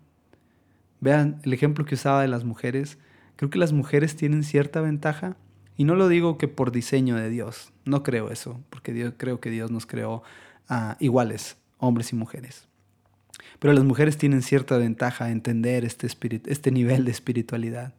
Vean 1.01 1.41
el 1.45 1.53
ejemplo 1.53 1.85
que 1.85 1.95
usaba 1.95 2.23
de 2.23 2.29
las 2.29 2.45
mujeres. 2.45 2.99
Creo 3.37 3.51
que 3.51 3.59
las 3.59 3.73
mujeres 3.73 4.17
tienen 4.17 4.43
cierta 4.43 4.81
ventaja 4.81 5.37
y 5.77 5.85
no 5.85 5.95
lo 5.95 6.09
digo 6.09 6.39
que 6.39 6.49
por 6.49 6.73
diseño 6.73 7.15
de 7.15 7.31
Dios, 7.31 7.73
no 7.85 8.03
creo 8.03 8.31
eso, 8.31 8.61
porque 8.69 8.93
Dios, 8.93 9.15
creo 9.17 9.39
que 9.41 9.49
Dios 9.49 9.71
nos 9.71 9.87
creó 9.87 10.25
uh, 10.69 10.95
iguales, 10.99 11.57
hombres 11.79 12.13
y 12.13 12.17
mujeres. 12.17 12.67
Pero 13.61 13.73
las 13.73 13.85
mujeres 13.85 14.19
tienen 14.19 14.43
cierta 14.43 14.77
ventaja 14.77 15.27
a 15.27 15.31
entender 15.31 15.85
este, 15.85 16.09
este 16.47 16.71
nivel 16.73 17.05
de 17.05 17.13
espiritualidad. 17.13 17.95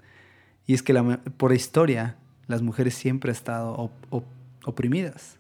Y 0.70 0.76
es 0.76 0.84
que 0.84 0.94
por 1.38 1.52
historia 1.52 2.16
las 2.46 2.62
mujeres 2.62 2.94
siempre 2.94 3.32
han 3.32 3.36
estado 3.36 3.90
oprimidas. 4.64 5.40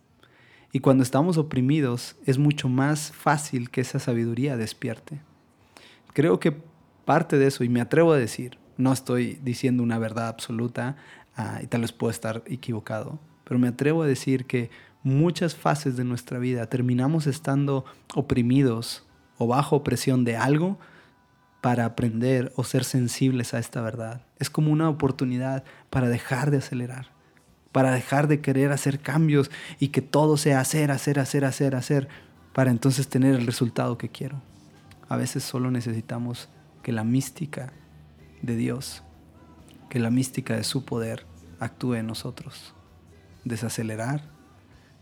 Y 0.71 0.79
cuando 0.79 1.03
estamos 1.03 1.37
oprimidos 1.37 2.15
es 2.25 2.39
mucho 2.39 2.67
más 2.67 3.11
fácil 3.11 3.69
que 3.69 3.81
esa 3.81 3.99
sabiduría 3.99 4.57
despierte. 4.57 5.21
Creo 6.13 6.39
que 6.39 6.57
parte 7.05 7.37
de 7.37 7.45
eso, 7.45 7.63
y 7.63 7.69
me 7.69 7.79
atrevo 7.79 8.13
a 8.13 8.17
decir, 8.17 8.57
no 8.77 8.91
estoy 8.91 9.39
diciendo 9.43 9.83
una 9.83 9.99
verdad 9.99 10.29
absoluta, 10.29 10.97
Ah, 11.41 11.61
y 11.63 11.67
tal 11.67 11.79
vez 11.79 11.93
puedo 11.93 12.11
estar 12.11 12.43
equivocado, 12.47 13.17
pero 13.45 13.61
me 13.61 13.69
atrevo 13.69 14.03
a 14.03 14.07
decir 14.07 14.43
que 14.43 14.69
muchas 15.03 15.55
fases 15.55 15.95
de 15.95 16.03
nuestra 16.03 16.37
vida 16.37 16.65
terminamos 16.65 17.27
estando 17.27 17.85
oprimidos 18.13 19.05
o 19.37 19.47
bajo 19.47 19.81
presión 19.81 20.25
de 20.25 20.35
algo 20.35 20.77
para 21.61 21.85
aprender 21.85 22.51
o 22.55 22.63
ser 22.63 22.83
sensibles 22.83 23.53
a 23.53 23.59
esta 23.59 23.81
verdad. 23.81 24.21
Es 24.37 24.49
como 24.49 24.71
una 24.71 24.89
oportunidad 24.89 25.63
para 25.89 26.09
dejar 26.09 26.51
de 26.51 26.57
acelerar, 26.57 27.07
para 27.71 27.91
dejar 27.91 28.27
de 28.27 28.41
querer 28.41 28.71
hacer 28.71 28.99
cambios 28.99 29.51
y 29.79 29.89
que 29.89 30.01
todo 30.01 30.37
sea 30.37 30.59
hacer, 30.59 30.91
hacer, 30.91 31.19
hacer, 31.19 31.45
hacer, 31.45 31.75
hacer, 31.75 32.07
para 32.53 32.71
entonces 32.71 33.07
tener 33.07 33.35
el 33.35 33.45
resultado 33.45 33.97
que 33.97 34.09
quiero. 34.09 34.41
A 35.07 35.17
veces 35.17 35.43
solo 35.43 35.71
necesitamos 35.71 36.49
que 36.83 36.91
la 36.91 37.03
mística 37.03 37.73
de 38.41 38.55
Dios, 38.55 39.03
que 39.89 39.99
la 39.99 40.11
mística 40.11 40.55
de 40.55 40.63
su 40.63 40.85
poder 40.85 41.25
actúe 41.59 41.95
en 41.95 42.07
nosotros. 42.07 42.73
Desacelerar, 43.43 44.23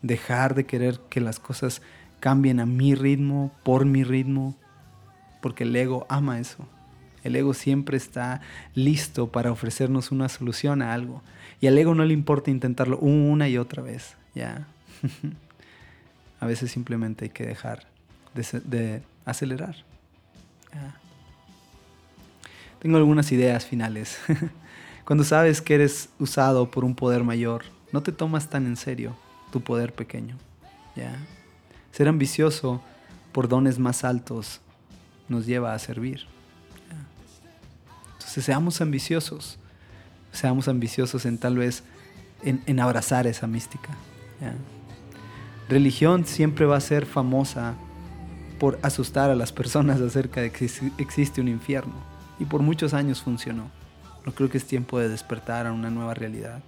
dejar 0.01 0.55
de 0.55 0.65
querer 0.65 0.99
que 1.09 1.21
las 1.21 1.39
cosas 1.39 1.81
cambien 2.19 2.59
a 2.59 2.65
mi 2.65 2.95
ritmo, 2.95 3.51
por 3.63 3.85
mi 3.85 4.03
ritmo, 4.03 4.57
porque 5.41 5.63
el 5.63 5.75
ego 5.75 6.05
ama 6.09 6.39
eso. 6.39 6.67
El 7.23 7.35
ego 7.35 7.53
siempre 7.53 7.97
está 7.97 8.41
listo 8.73 9.31
para 9.31 9.51
ofrecernos 9.51 10.11
una 10.11 10.29
solución 10.29 10.81
a 10.81 10.93
algo. 10.93 11.21
Y 11.59 11.67
al 11.67 11.77
ego 11.77 11.95
no 11.95 12.05
le 12.05 12.13
importa 12.13 12.51
intentarlo 12.51 12.97
una 12.99 13.49
y 13.49 13.57
otra 13.57 13.83
vez. 13.83 14.15
Ya. 14.33 14.67
a 16.39 16.45
veces 16.45 16.71
simplemente 16.71 17.25
hay 17.25 17.31
que 17.31 17.45
dejar 17.45 17.85
de, 18.33 19.01
acelerar. 19.25 19.75
Tengo 22.79 22.97
algunas 22.97 23.31
ideas 23.31 23.65
finales. 23.65 24.19
Cuando 25.05 25.23
sabes 25.23 25.61
que 25.61 25.75
eres 25.75 26.09
usado 26.19 26.69
por 26.69 26.85
un 26.85 26.95
poder 26.95 27.23
mayor, 27.23 27.63
no 27.91 28.03
te 28.03 28.11
tomas 28.11 28.49
tan 28.49 28.67
en 28.67 28.75
serio 28.75 29.15
tu 29.51 29.61
poder 29.61 29.93
pequeño. 29.93 30.37
¿ya? 30.95 31.17
Ser 31.91 32.07
ambicioso 32.07 32.81
por 33.31 33.47
dones 33.47 33.79
más 33.79 34.03
altos 34.03 34.61
nos 35.29 35.45
lleva 35.45 35.73
a 35.73 35.79
servir. 35.79 36.25
Entonces 38.13 38.45
seamos 38.45 38.81
ambiciosos. 38.81 39.57
Seamos 40.31 40.67
ambiciosos 40.67 41.25
en 41.25 41.37
tal 41.37 41.57
vez 41.57 41.83
en, 42.43 42.79
abrazar 42.79 43.27
esa 43.27 43.47
mística. 43.47 43.89
Religión 45.69 46.25
siempre 46.25 46.65
va 46.65 46.77
a 46.77 46.81
ser 46.81 47.05
famosa 47.05 47.75
por 48.59 48.79
asustar 48.81 49.29
a 49.29 49.35
las 49.35 49.51
personas 49.51 50.01
acerca 50.01 50.41
de 50.41 50.51
que 50.51 50.69
existe 50.97 51.41
un 51.41 51.47
infierno. 51.47 51.93
Y 52.39 52.45
por 52.45 52.61
muchos 52.61 52.93
años 52.93 53.21
funcionó. 53.21 53.69
No 54.25 54.33
creo 54.33 54.49
que 54.49 54.57
es 54.57 54.65
tiempo 54.65 54.99
de 54.99 55.09
despertar 55.09 55.65
a 55.65 55.71
una 55.71 55.89
nueva 55.89 56.13
realidad 56.13 56.61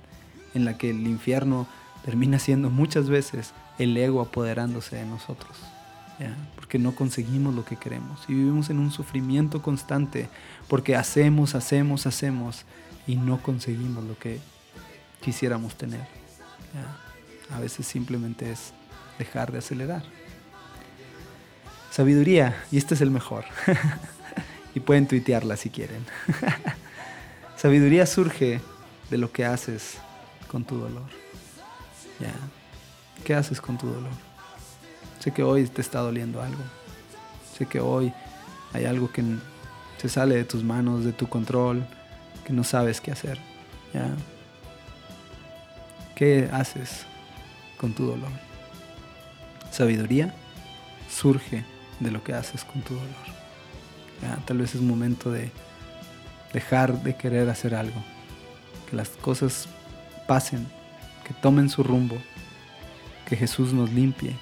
en 0.53 0.65
la 0.65 0.77
que 0.77 0.89
el 0.89 1.05
infierno 1.05 1.67
termina 2.05 2.39
siendo 2.39 2.69
muchas 2.69 3.09
veces 3.09 3.53
el 3.77 3.95
ego 3.97 4.21
apoderándose 4.21 4.95
de 4.95 5.05
nosotros. 5.05 5.57
Porque 6.55 6.79
no 6.79 6.93
conseguimos 6.93 7.55
lo 7.55 7.63
que 7.63 7.77
queremos 7.77 8.21
y 8.27 8.33
vivimos 8.33 8.69
en 8.69 8.79
un 8.79 8.91
sufrimiento 8.91 9.61
constante 9.61 10.29
porque 10.67 10.95
hacemos, 10.95 11.55
hacemos, 11.55 12.05
hacemos 12.05 12.65
y 13.07 13.15
no 13.15 13.41
conseguimos 13.41 14.03
lo 14.03 14.17
que 14.17 14.39
quisiéramos 15.21 15.75
tener. 15.75 16.05
A 17.51 17.59
veces 17.59 17.87
simplemente 17.87 18.51
es 18.51 18.73
dejar 19.17 19.51
de 19.51 19.59
acelerar. 19.59 20.03
Sabiduría, 21.91 22.63
y 22.71 22.77
este 22.77 22.93
es 22.93 23.01
el 23.01 23.11
mejor. 23.11 23.45
y 24.75 24.79
pueden 24.79 25.07
tuitearla 25.07 25.57
si 25.57 25.69
quieren. 25.69 26.05
Sabiduría 27.57 28.05
surge 28.05 28.61
de 29.09 29.17
lo 29.17 29.31
que 29.31 29.45
haces 29.45 29.97
con 30.47 30.63
tu 30.63 30.77
dolor. 30.77 31.09
¿Qué 33.23 33.33
haces 33.33 33.59
con 33.59 33.77
tu 33.77 33.87
dolor? 33.87 34.28
Sé 35.19 35.31
que 35.31 35.43
hoy 35.43 35.65
te 35.67 35.81
está 35.81 35.99
doliendo 35.99 36.41
algo. 36.41 36.61
Sé 37.57 37.65
que 37.65 37.79
hoy 37.79 38.13
hay 38.73 38.85
algo 38.85 39.11
que 39.11 39.23
se 39.97 40.09
sale 40.09 40.35
de 40.35 40.45
tus 40.45 40.63
manos, 40.63 41.03
de 41.03 41.11
tu 41.11 41.27
control, 41.27 41.85
que 42.45 42.53
no 42.53 42.63
sabes 42.63 43.01
qué 43.01 43.11
hacer. 43.11 43.37
¿Ya? 43.93 44.09
¿Qué 46.15 46.49
haces 46.51 47.05
con 47.77 47.93
tu 47.93 48.05
dolor? 48.05 48.31
Sabiduría 49.71 50.33
surge 51.09 51.65
de 51.99 52.11
lo 52.11 52.23
que 52.23 52.33
haces 52.33 52.63
con 52.63 52.81
tu 52.81 52.93
dolor. 52.93 53.09
¿Ya? 54.21 54.37
Tal 54.45 54.59
vez 54.59 54.75
es 54.75 54.81
momento 54.81 55.31
de 55.31 55.51
dejar 56.53 57.03
de 57.03 57.15
querer 57.15 57.49
hacer 57.49 57.75
algo, 57.75 58.01
que 58.89 58.95
las 58.95 59.09
cosas 59.09 59.67
pasen, 60.27 60.67
que 61.27 61.33
tomen 61.33 61.69
su 61.69 61.83
rumbo, 61.83 62.17
que 63.27 63.35
Jesús 63.35 63.73
nos 63.73 63.91
limpie, 63.91 64.35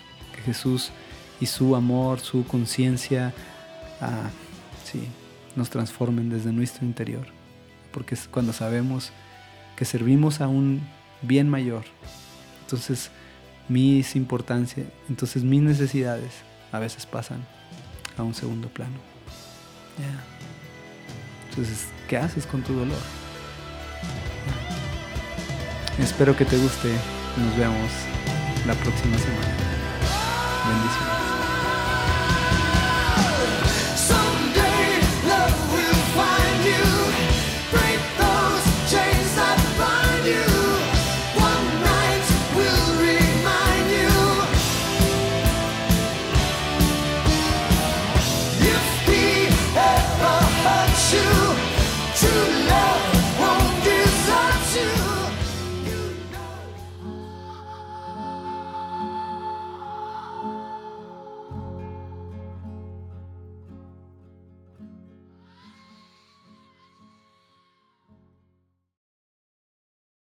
Jesús 0.48 0.92
y 1.40 1.46
su 1.46 1.76
amor, 1.76 2.20
su 2.20 2.48
conciencia, 2.48 3.34
sí, 4.84 5.04
nos 5.56 5.70
transformen 5.70 6.30
desde 6.30 6.52
nuestro 6.52 6.86
interior. 6.86 7.28
Porque 7.92 8.16
es 8.16 8.28
cuando 8.28 8.54
sabemos 8.54 9.12
que 9.76 9.86
servimos 9.86 10.42
a 10.42 10.48
un 10.48 10.82
bien 11.22 11.50
mayor, 11.50 11.84
entonces 12.64 13.12
mis 13.70 14.16
importancia, 14.16 14.86
entonces 15.10 15.44
mis 15.44 15.62
necesidades 15.62 16.32
a 16.72 16.80
veces 16.80 17.06
pasan 17.06 17.46
a 18.18 18.24
un 18.24 18.34
segundo 18.34 18.70
plano. 18.70 18.98
Entonces, 21.50 21.88
¿qué 22.08 22.18
haces 22.18 22.46
con 22.46 22.62
tu 22.62 22.74
dolor? 22.74 22.98
Espero 26.00 26.36
que 26.36 26.46
te 26.46 26.58
guste. 26.58 26.92
Nos 27.38 27.58
vemos 27.58 27.92
la 28.68 28.74
próxima 28.76 29.18
semana. 29.18 29.67
Bendiciones. 30.68 31.17